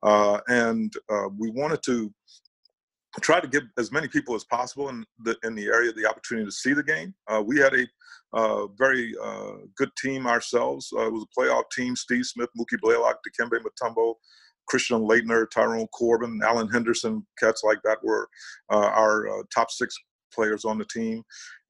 Uh, 0.04 0.38
and 0.48 0.92
uh, 1.10 1.28
we 1.38 1.50
wanted 1.50 1.82
to 1.82 2.12
try 3.22 3.40
to 3.40 3.48
give 3.48 3.62
as 3.78 3.90
many 3.90 4.06
people 4.06 4.34
as 4.34 4.44
possible 4.44 4.88
in 4.90 5.04
the 5.22 5.36
in 5.44 5.54
the 5.54 5.66
area 5.66 5.92
the 5.92 6.08
opportunity 6.08 6.44
to 6.44 6.52
see 6.52 6.74
the 6.74 6.82
game. 6.82 7.14
Uh, 7.28 7.42
we 7.44 7.58
had 7.58 7.74
a 7.74 7.86
uh, 8.34 8.66
very 8.76 9.14
uh, 9.22 9.52
good 9.76 9.90
team 9.96 10.26
ourselves. 10.26 10.92
Uh, 10.94 11.06
it 11.06 11.12
was 11.12 11.24
a 11.24 11.40
playoff 11.40 11.64
team: 11.74 11.96
Steve 11.96 12.26
Smith, 12.26 12.50
Mookie 12.58 12.80
Blaylock, 12.80 13.18
Dikembe 13.26 13.58
Mutombo, 13.60 14.14
Christian 14.68 15.00
Laettner, 15.00 15.46
Tyrone 15.50 15.88
Corbin, 15.88 16.40
Alan 16.44 16.68
Henderson. 16.68 17.26
Cats 17.38 17.62
like 17.64 17.78
that 17.84 17.98
were 18.02 18.28
our 18.70 19.26
top 19.54 19.70
six 19.70 19.96
players 20.34 20.64
on 20.64 20.76
the 20.76 20.84
team. 20.84 21.22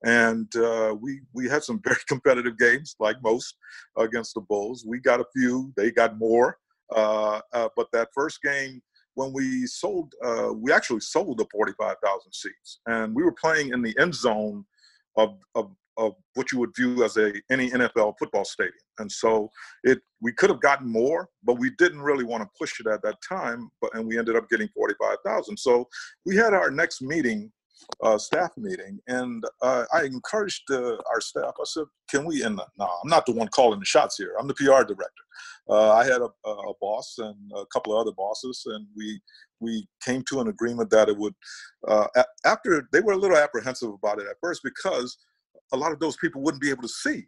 And 0.04 0.50
we 1.00 1.20
we 1.34 1.48
had 1.48 1.62
some 1.62 1.80
very 1.84 2.00
competitive 2.08 2.58
games, 2.58 2.96
like 2.98 3.16
most, 3.22 3.54
against 3.96 4.34
the 4.34 4.40
Bulls. 4.40 4.84
We 4.88 4.98
got 4.98 5.20
a 5.20 5.26
few; 5.36 5.72
they 5.76 5.92
got 5.92 6.18
more. 6.18 6.58
Uh, 6.94 7.40
uh, 7.52 7.68
but 7.76 7.86
that 7.92 8.08
first 8.14 8.42
game 8.42 8.82
when 9.14 9.32
we 9.32 9.66
sold, 9.66 10.12
uh, 10.24 10.52
we 10.52 10.72
actually 10.72 11.00
sold 11.00 11.38
the 11.38 11.46
45,000 11.52 12.32
seats, 12.32 12.80
and 12.86 13.14
we 13.14 13.22
were 13.22 13.34
playing 13.40 13.72
in 13.72 13.80
the 13.80 13.96
end 13.98 14.14
zone 14.14 14.64
of, 15.16 15.38
of 15.54 15.70
of 15.96 16.14
what 16.34 16.50
you 16.50 16.58
would 16.58 16.74
view 16.74 17.04
as 17.04 17.16
a 17.16 17.32
any 17.50 17.70
NFL 17.70 18.14
football 18.18 18.44
stadium. 18.44 18.74
And 18.98 19.10
so 19.10 19.50
it 19.82 20.00
we 20.20 20.32
could 20.32 20.50
have 20.50 20.60
gotten 20.60 20.90
more, 20.90 21.28
but 21.42 21.58
we 21.58 21.70
didn't 21.78 22.02
really 22.02 22.24
want 22.24 22.42
to 22.42 22.48
push 22.58 22.80
it 22.80 22.86
at 22.86 23.02
that 23.02 23.16
time. 23.26 23.70
But 23.80 23.94
and 23.94 24.06
we 24.06 24.18
ended 24.18 24.36
up 24.36 24.48
getting 24.48 24.68
forty 24.74 24.94
five 25.00 25.18
thousand. 25.24 25.56
So 25.56 25.88
we 26.26 26.36
had 26.36 26.54
our 26.54 26.70
next 26.70 27.02
meeting, 27.02 27.52
uh, 28.02 28.18
staff 28.18 28.50
meeting, 28.56 28.98
and 29.08 29.44
uh, 29.62 29.84
I 29.92 30.04
encouraged 30.04 30.70
uh, 30.70 30.96
our 31.10 31.20
staff. 31.20 31.54
I 31.58 31.64
said, 31.64 31.84
"Can 32.08 32.24
we?" 32.24 32.42
And 32.42 32.56
no, 32.56 32.84
I'm 32.84 33.08
not 33.08 33.26
the 33.26 33.32
one 33.32 33.48
calling 33.48 33.80
the 33.80 33.86
shots 33.86 34.16
here. 34.16 34.34
I'm 34.38 34.48
the 34.48 34.54
PR 34.54 34.84
director. 34.84 35.22
Uh, 35.68 35.92
I 35.92 36.04
had 36.04 36.20
a, 36.20 36.28
a 36.48 36.72
boss 36.80 37.16
and 37.18 37.36
a 37.54 37.66
couple 37.66 37.92
of 37.92 38.00
other 38.00 38.14
bosses, 38.16 38.62
and 38.66 38.86
we 38.96 39.20
we 39.60 39.86
came 40.04 40.22
to 40.28 40.40
an 40.40 40.48
agreement 40.48 40.90
that 40.90 41.08
it 41.08 41.16
would. 41.16 41.34
Uh, 41.86 42.06
after 42.44 42.88
they 42.92 43.00
were 43.00 43.12
a 43.12 43.18
little 43.18 43.36
apprehensive 43.36 43.90
about 43.90 44.20
it 44.20 44.26
at 44.28 44.36
first 44.42 44.62
because 44.62 45.16
a 45.72 45.76
lot 45.76 45.92
of 45.92 46.00
those 46.00 46.16
people 46.16 46.42
wouldn't 46.42 46.62
be 46.62 46.70
able 46.70 46.82
to 46.82 46.88
see. 46.88 47.26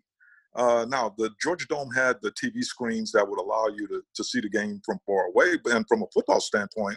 Uh, 0.57 0.87
now, 0.89 1.15
the 1.19 1.31
Georgia 1.41 1.67
Dome 1.69 1.91
had 1.95 2.17
the 2.23 2.33
TV 2.33 2.63
screens 2.65 3.13
that 3.13 3.29
would 3.29 3.39
allow 3.39 3.67
you 3.69 3.87
to, 3.89 4.03
to 4.15 4.25
see 4.25 4.41
the 4.41 4.49
game 4.49 4.81
from 4.85 4.99
far 5.07 5.27
away. 5.27 5.59
And 5.67 5.87
from 5.87 6.03
a 6.03 6.07
football 6.15 6.41
standpoint, 6.41 6.97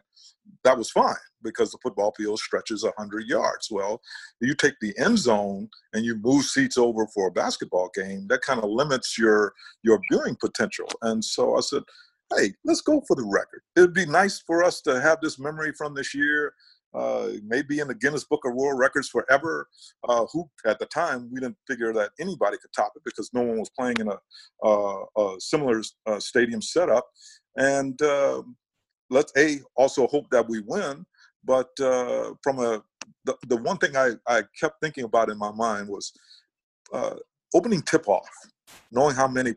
that 0.64 0.78
was 0.78 0.92
fine 0.92 1.16
because 1.42 1.72
the 1.72 1.78
football 1.82 2.14
field 2.18 2.40
stretches 2.40 2.84
100 2.84 3.28
yards. 3.28 3.70
Well, 3.72 4.02
you 4.42 4.54
take 4.54 4.76
the 4.82 4.94
end 4.98 5.18
zone 5.18 5.70
and 5.94 6.04
you 6.04 6.16
move 6.16 6.46
seats 6.46 6.78
over 6.78 7.08
for 7.08 7.28
a 7.28 7.32
basketball 7.32 7.90
game, 7.96 8.28
that 8.28 8.42
kind 8.42 8.60
of 8.60 8.70
limits 8.70 9.18
your, 9.18 9.54
your 9.84 10.00
viewing 10.12 10.36
potential. 10.40 10.90
And 11.02 11.24
so 11.24 11.56
I 11.56 11.62
said, 11.62 11.84
hey, 12.36 12.54
let's 12.66 12.82
go 12.82 13.02
for 13.08 13.16
the 13.16 13.26
record. 13.26 13.62
It 13.76 13.82
would 13.82 13.94
be 13.94 14.06
nice 14.06 14.40
for 14.40 14.64
us 14.64 14.82
to 14.82 15.00
have 15.02 15.20
this 15.22 15.40
memory 15.40 15.72
from 15.78 15.94
this 15.94 16.14
year 16.14 16.54
uh, 16.94 17.30
maybe 17.46 17.80
in 17.80 17.88
the 17.88 17.96
Guinness 17.96 18.24
Book 18.24 18.46
of 18.46 18.56
World 18.56 18.80
Records 18.80 19.10
forever. 19.10 19.68
Uh, 20.08 20.26
who 20.32 20.50
at 20.66 20.80
the 20.80 20.86
time 20.88 21.30
we 21.32 21.40
didn't 21.40 21.58
figure 21.68 21.94
that 21.94 22.12
anybody 22.20 22.58
could 22.58 22.74
top 22.76 22.94
it 22.96 23.02
because 23.06 23.30
no 23.34 23.42
one 23.42 23.60
was 23.60 23.70
playing 23.78 23.98
in 24.00 24.10
a, 24.10 24.18
uh, 24.66 25.04
a 25.18 25.36
similar 25.40 25.82
uh, 26.06 26.20
stadium 26.20 26.62
setup. 26.62 27.08
And 27.56 28.02
um, 28.02 28.56
let's 29.10 29.32
a 29.38 29.60
also 29.76 30.08
hope 30.08 30.30
that 30.32 30.48
we 30.48 30.62
win. 30.62 31.06
But 31.44 31.70
uh, 31.80 32.34
from 32.44 32.60
a 32.60 32.84
the, 33.26 33.36
the 33.48 33.58
one 33.58 33.78
thing 33.78 33.96
I, 33.96 34.12
I 34.28 34.44
kept 34.60 34.82
thinking 34.82 35.04
about 35.04 35.30
in 35.30 35.38
my 35.38 35.52
mind 35.52 35.88
was 35.88 36.12
uh, 36.94 37.16
opening 37.54 37.82
tip 37.82 38.08
off, 38.08 38.30
knowing 38.92 39.16
how 39.16 39.28
many 39.28 39.56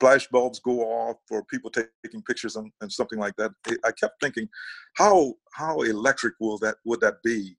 flash 0.00 0.26
bulbs 0.28 0.58
go 0.60 0.80
off 0.80 1.16
for 1.28 1.44
people 1.44 1.70
taking 1.70 2.22
pictures 2.22 2.56
and, 2.56 2.70
and, 2.80 2.92
something 2.92 3.18
like 3.18 3.34
that. 3.36 3.52
I 3.84 3.92
kept 3.92 4.20
thinking, 4.20 4.48
how 4.94 5.34
how 5.54 5.80
electric 5.82 6.34
will 6.40 6.58
that 6.58 6.76
would 6.84 7.00
that 7.00 7.22
be? 7.22 7.56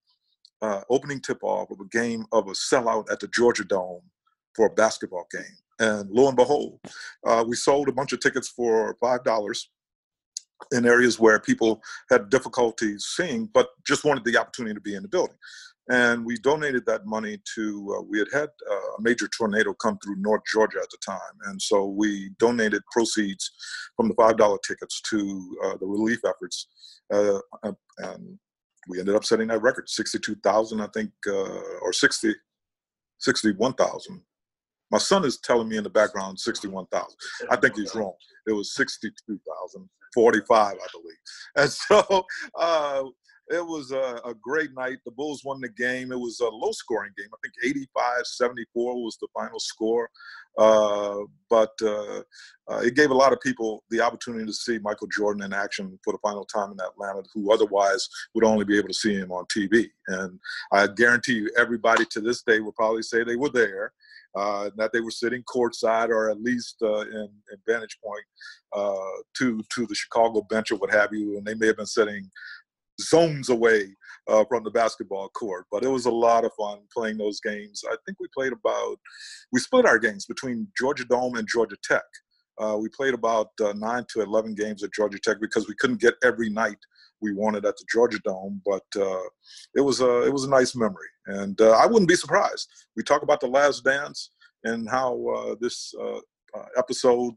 Uh, 0.61 0.81
opening 0.89 1.19
tip 1.19 1.37
off 1.43 1.69
of 1.69 1.79
a 1.79 1.87
game 1.89 2.25
of 2.31 2.47
a 2.47 2.51
sellout 2.51 3.11
at 3.11 3.19
the 3.19 3.27
Georgia 3.27 3.65
Dome 3.65 4.01
for 4.55 4.67
a 4.67 4.69
basketball 4.69 5.27
game, 5.31 5.57
and 5.79 6.09
lo 6.09 6.27
and 6.27 6.37
behold, 6.37 6.79
uh, 7.27 7.43
we 7.45 7.55
sold 7.55 7.89
a 7.89 7.91
bunch 7.91 8.13
of 8.13 8.19
tickets 8.19 8.47
for 8.47 8.95
five 9.01 9.23
dollars 9.23 9.69
in 10.71 10.85
areas 10.85 11.19
where 11.19 11.39
people 11.39 11.81
had 12.09 12.29
difficulty 12.29 12.95
seeing, 12.97 13.49
but 13.53 13.69
just 13.85 14.05
wanted 14.05 14.23
the 14.23 14.37
opportunity 14.37 14.73
to 14.73 14.81
be 14.81 14.95
in 14.95 15.03
the 15.03 15.09
building. 15.09 15.35
And 15.87 16.25
we 16.25 16.37
donated 16.37 16.83
that 16.87 17.05
money 17.05 17.39
to 17.53 17.95
uh, 17.95 18.01
we 18.01 18.17
had 18.17 18.27
had 18.33 18.49
uh, 18.71 18.95
a 18.97 19.01
major 19.01 19.27
tornado 19.27 19.71
come 19.73 19.99
through 20.03 20.15
north 20.15 20.41
georgia 20.51 20.79
at 20.81 20.89
the 20.89 20.97
time. 21.05 21.19
And 21.45 21.61
so 21.61 21.85
we 21.85 22.31
donated 22.39 22.81
proceeds 22.91 23.51
from 23.95 24.07
the 24.07 24.15
five 24.15 24.37
dollar 24.37 24.57
tickets 24.65 24.99
to 25.11 25.57
uh, 25.63 25.77
the 25.77 25.85
relief 25.85 26.21
efforts 26.25 26.67
uh, 27.13 27.39
uh, 27.63 27.71
and 27.99 28.39
we 28.87 28.99
ended 28.99 29.15
up 29.15 29.25
setting 29.25 29.47
that 29.47 29.61
record 29.61 29.89
62000 29.89 30.81
i 30.81 30.87
think 30.93 31.11
uh, 31.27 31.59
or 31.81 31.93
60 31.93 32.33
61000 33.19 34.21
my 34.91 34.97
son 34.97 35.25
is 35.25 35.37
telling 35.39 35.67
me 35.67 35.77
in 35.77 35.83
the 35.83 35.89
background 35.89 36.39
61,000. 36.39 37.07
I 37.49 37.55
think 37.55 37.75
he's 37.75 37.95
wrong. 37.95 38.13
It 38.47 38.53
was 38.53 38.73
62,045, 38.75 40.55
I 40.57 40.87
believe. 40.91 41.17
And 41.55 41.71
so 41.71 42.25
uh, 42.57 43.03
it 43.49 43.65
was 43.65 43.91
a, 43.91 44.19
a, 44.25 44.33
great 44.41 44.73
night. 44.73 44.97
The 45.05 45.11
Bulls 45.11 45.43
won 45.43 45.61
the 45.61 45.69
game. 45.69 46.11
It 46.11 46.19
was 46.19 46.39
a 46.39 46.49
low 46.49 46.71
scoring 46.71 47.11
game. 47.17 47.27
I 47.31 47.37
think 47.43 47.75
85 47.77 48.25
74 48.25 49.03
was 49.03 49.17
the 49.17 49.27
final 49.33 49.59
score. 49.59 50.09
Uh, 50.57 51.19
but 51.49 51.73
uh, 51.81 52.21
uh, 52.69 52.79
it 52.79 52.95
gave 52.95 53.11
a 53.11 53.15
lot 53.15 53.33
of 53.33 53.41
people 53.41 53.83
the 53.89 54.01
opportunity 54.01 54.45
to 54.45 54.53
see 54.53 54.79
Michael 54.79 55.07
Jordan 55.07 55.43
in 55.43 55.53
action 55.53 55.99
for 56.03 56.13
the 56.13 56.19
final 56.19 56.45
time 56.45 56.71
in 56.71 56.79
Atlanta, 56.79 57.23
who 57.33 57.53
otherwise 57.53 58.07
would 58.33 58.45
only 58.45 58.65
be 58.65 58.77
able 58.77 58.87
to 58.87 58.93
see 58.93 59.13
him 59.13 59.31
on 59.31 59.45
TV. 59.45 59.89
And 60.07 60.39
I 60.71 60.87
guarantee 60.87 61.33
you, 61.33 61.51
everybody 61.57 62.05
to 62.11 62.21
this 62.21 62.41
day 62.41 62.61
will 62.61 62.71
probably 62.71 63.03
say 63.03 63.23
they 63.23 63.35
were 63.35 63.49
there. 63.49 63.93
Uh, 64.35 64.69
that 64.75 64.91
they 64.91 64.99
were 64.99 65.11
sitting 65.11 65.41
courtside 65.43 66.09
or 66.09 66.29
at 66.29 66.41
least 66.41 66.75
uh, 66.81 66.99
in, 67.03 67.29
in, 67.53 67.57
vantage 67.65 67.97
point 68.03 68.25
uh, 68.73 69.21
to 69.33 69.61
to 69.73 69.85
the 69.85 69.95
Chicago 69.95 70.41
bench 70.49 70.71
or 70.71 70.75
what 70.75 70.91
have 70.91 71.13
you, 71.13 71.37
and 71.37 71.45
they 71.45 71.55
may 71.55 71.67
have 71.67 71.77
been 71.77 71.85
sitting 71.85 72.29
zones 73.01 73.49
away 73.49 73.95
uh, 74.27 74.43
from 74.45 74.63
the 74.63 74.71
basketball 74.71 75.29
court. 75.29 75.65
But 75.71 75.83
it 75.83 75.89
was 75.89 76.05
a 76.05 76.11
lot 76.11 76.45
of 76.45 76.51
fun 76.57 76.79
playing 76.93 77.17
those 77.17 77.39
games. 77.39 77.83
I 77.89 77.95
think 78.05 78.19
we 78.19 78.27
played 78.35 78.53
about, 78.53 78.97
we 79.51 79.59
split 79.59 79.85
our 79.85 79.99
games 79.99 80.25
between 80.25 80.67
Georgia 80.77 81.05
Dome 81.05 81.35
and 81.35 81.47
Georgia 81.47 81.77
Tech. 81.83 82.03
Uh, 82.57 82.77
we 82.79 82.87
played 82.89 83.13
about 83.13 83.49
uh, 83.61 83.73
nine 83.75 84.05
to 84.13 84.21
11 84.21 84.55
games 84.55 84.83
at 84.83 84.93
Georgia 84.93 85.19
Tech 85.19 85.37
because 85.41 85.67
we 85.67 85.75
couldn't 85.79 85.99
get 85.99 86.15
every 86.23 86.49
night 86.49 86.77
we 87.21 87.33
wanted 87.33 87.65
at 87.65 87.75
the 87.77 87.85
Georgia 87.91 88.19
Dome. 88.23 88.61
But 88.65 88.85
uh, 88.95 89.27
it 89.75 89.81
was 89.81 89.99
a 90.01 90.21
it 90.23 90.31
was 90.31 90.45
a 90.45 90.49
nice 90.49 90.75
memory, 90.75 91.09
and 91.27 91.59
uh, 91.59 91.71
I 91.71 91.85
wouldn't 91.85 92.07
be 92.07 92.15
surprised. 92.15 92.69
We 92.95 93.03
talk 93.03 93.23
about 93.23 93.41
the 93.41 93.47
Last 93.47 93.83
Dance 93.83 94.31
and 94.63 94.89
how 94.89 95.25
uh, 95.27 95.55
this 95.59 95.93
episode 96.77 97.33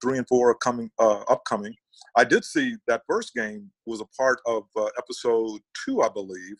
three 0.00 0.18
and 0.18 0.28
four 0.28 0.54
coming 0.56 0.90
upcoming 0.98 1.74
I 2.16 2.24
did 2.24 2.44
see 2.44 2.76
that 2.88 3.02
first 3.08 3.34
game 3.34 3.70
was 3.86 4.00
a 4.00 4.16
part 4.16 4.40
of 4.46 4.64
uh, 4.76 4.86
episode 4.98 5.60
two, 5.84 6.02
I 6.02 6.08
believe, 6.08 6.56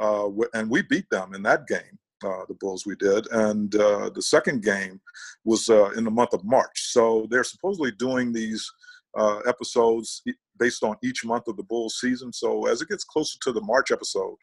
uh, 0.00 0.28
and 0.54 0.70
we 0.70 0.82
beat 0.82 1.08
them 1.10 1.34
in 1.34 1.42
that 1.44 1.66
game. 1.66 1.98
Uh, 2.24 2.44
the 2.48 2.54
Bulls 2.54 2.84
we 2.84 2.96
did, 2.96 3.28
and 3.30 3.72
uh, 3.76 4.10
the 4.12 4.22
second 4.22 4.64
game 4.64 5.00
was 5.44 5.68
uh, 5.68 5.90
in 5.90 6.02
the 6.02 6.10
month 6.10 6.32
of 6.32 6.44
March. 6.44 6.90
So 6.90 7.28
they're 7.30 7.44
supposedly 7.44 7.92
doing 7.92 8.32
these 8.32 8.68
uh, 9.16 9.38
episodes 9.46 10.24
based 10.58 10.82
on 10.82 10.96
each 11.04 11.24
month 11.24 11.46
of 11.46 11.56
the 11.56 11.62
Bulls 11.62 12.00
season. 12.00 12.32
So 12.32 12.66
as 12.66 12.82
it 12.82 12.88
gets 12.88 13.04
closer 13.04 13.38
to 13.42 13.52
the 13.52 13.60
March 13.60 13.92
episode, 13.92 14.34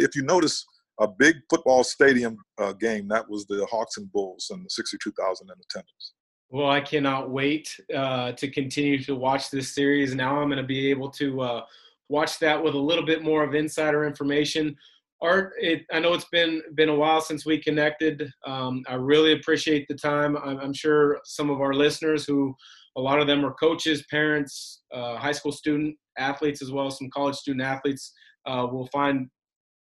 if 0.00 0.16
you 0.16 0.22
notice 0.24 0.66
a 0.98 1.06
big 1.06 1.36
football 1.48 1.84
stadium 1.84 2.36
game, 2.80 3.06
that 3.06 3.30
was 3.30 3.46
the 3.46 3.64
Hawks 3.70 3.96
and 3.96 4.10
Bulls 4.10 4.48
and 4.50 4.66
the 4.66 4.70
62,000 4.70 5.46
in 5.46 5.52
attendance. 5.52 6.14
Well, 6.50 6.70
I 6.70 6.80
cannot 6.80 7.30
wait 7.30 7.78
uh, 7.94 8.32
to 8.32 8.48
continue 8.48 9.02
to 9.04 9.14
watch 9.14 9.50
this 9.50 9.74
series. 9.74 10.14
Now 10.14 10.40
I'm 10.40 10.48
going 10.48 10.56
to 10.56 10.66
be 10.66 10.88
able 10.90 11.10
to 11.10 11.40
uh, 11.42 11.64
watch 12.08 12.38
that 12.38 12.62
with 12.62 12.74
a 12.74 12.78
little 12.78 13.04
bit 13.04 13.22
more 13.22 13.44
of 13.44 13.54
insider 13.54 14.06
information. 14.06 14.74
Art, 15.20 15.52
it, 15.60 15.84
I 15.92 15.98
know 15.98 16.14
it's 16.14 16.24
been 16.26 16.62
been 16.74 16.88
a 16.88 16.94
while 16.94 17.20
since 17.20 17.44
we 17.44 17.58
connected. 17.58 18.32
Um, 18.46 18.82
I 18.88 18.94
really 18.94 19.32
appreciate 19.32 19.88
the 19.88 19.94
time. 19.94 20.36
I'm, 20.38 20.58
I'm, 20.58 20.72
sure 20.72 21.20
some 21.24 21.50
of 21.50 21.60
our 21.60 21.74
listeners, 21.74 22.24
who 22.24 22.54
a 22.96 23.00
lot 23.00 23.20
of 23.20 23.26
them 23.26 23.44
are 23.44 23.52
coaches, 23.54 24.04
parents, 24.10 24.82
uh, 24.94 25.16
high 25.16 25.32
school 25.32 25.52
student 25.52 25.96
athletes, 26.16 26.62
as 26.62 26.70
well 26.70 26.86
as 26.86 26.96
some 26.96 27.10
college 27.10 27.34
student 27.34 27.64
athletes, 27.64 28.12
uh, 28.46 28.66
will 28.70 28.86
find 28.86 29.28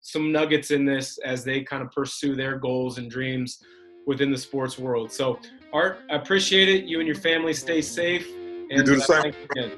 some 0.00 0.32
nuggets 0.32 0.70
in 0.70 0.84
this 0.84 1.18
as 1.18 1.44
they 1.44 1.62
kind 1.62 1.82
of 1.82 1.92
pursue 1.92 2.34
their 2.34 2.58
goals 2.58 2.98
and 2.98 3.10
dreams 3.10 3.58
within 4.06 4.30
the 4.30 4.38
sports 4.38 4.78
world. 4.78 5.12
So, 5.12 5.38
Art, 5.72 6.00
I 6.10 6.14
appreciate 6.14 6.68
it. 6.68 6.84
You 6.84 7.00
and 7.00 7.06
your 7.06 7.16
family 7.16 7.52
stay 7.52 7.82
safe. 7.82 8.26
And 8.28 8.70
you 8.70 8.82
do 8.82 8.96
the 8.96 9.02
same. 9.02 9.72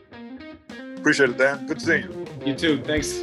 Appreciate 0.97 1.31
it, 1.31 1.39
Dan. 1.39 1.67
Good 1.67 1.83
seeing 1.83 2.03
you. 2.05 2.27
You 2.47 2.55
too. 2.55 2.83
Thanks. 2.85 3.23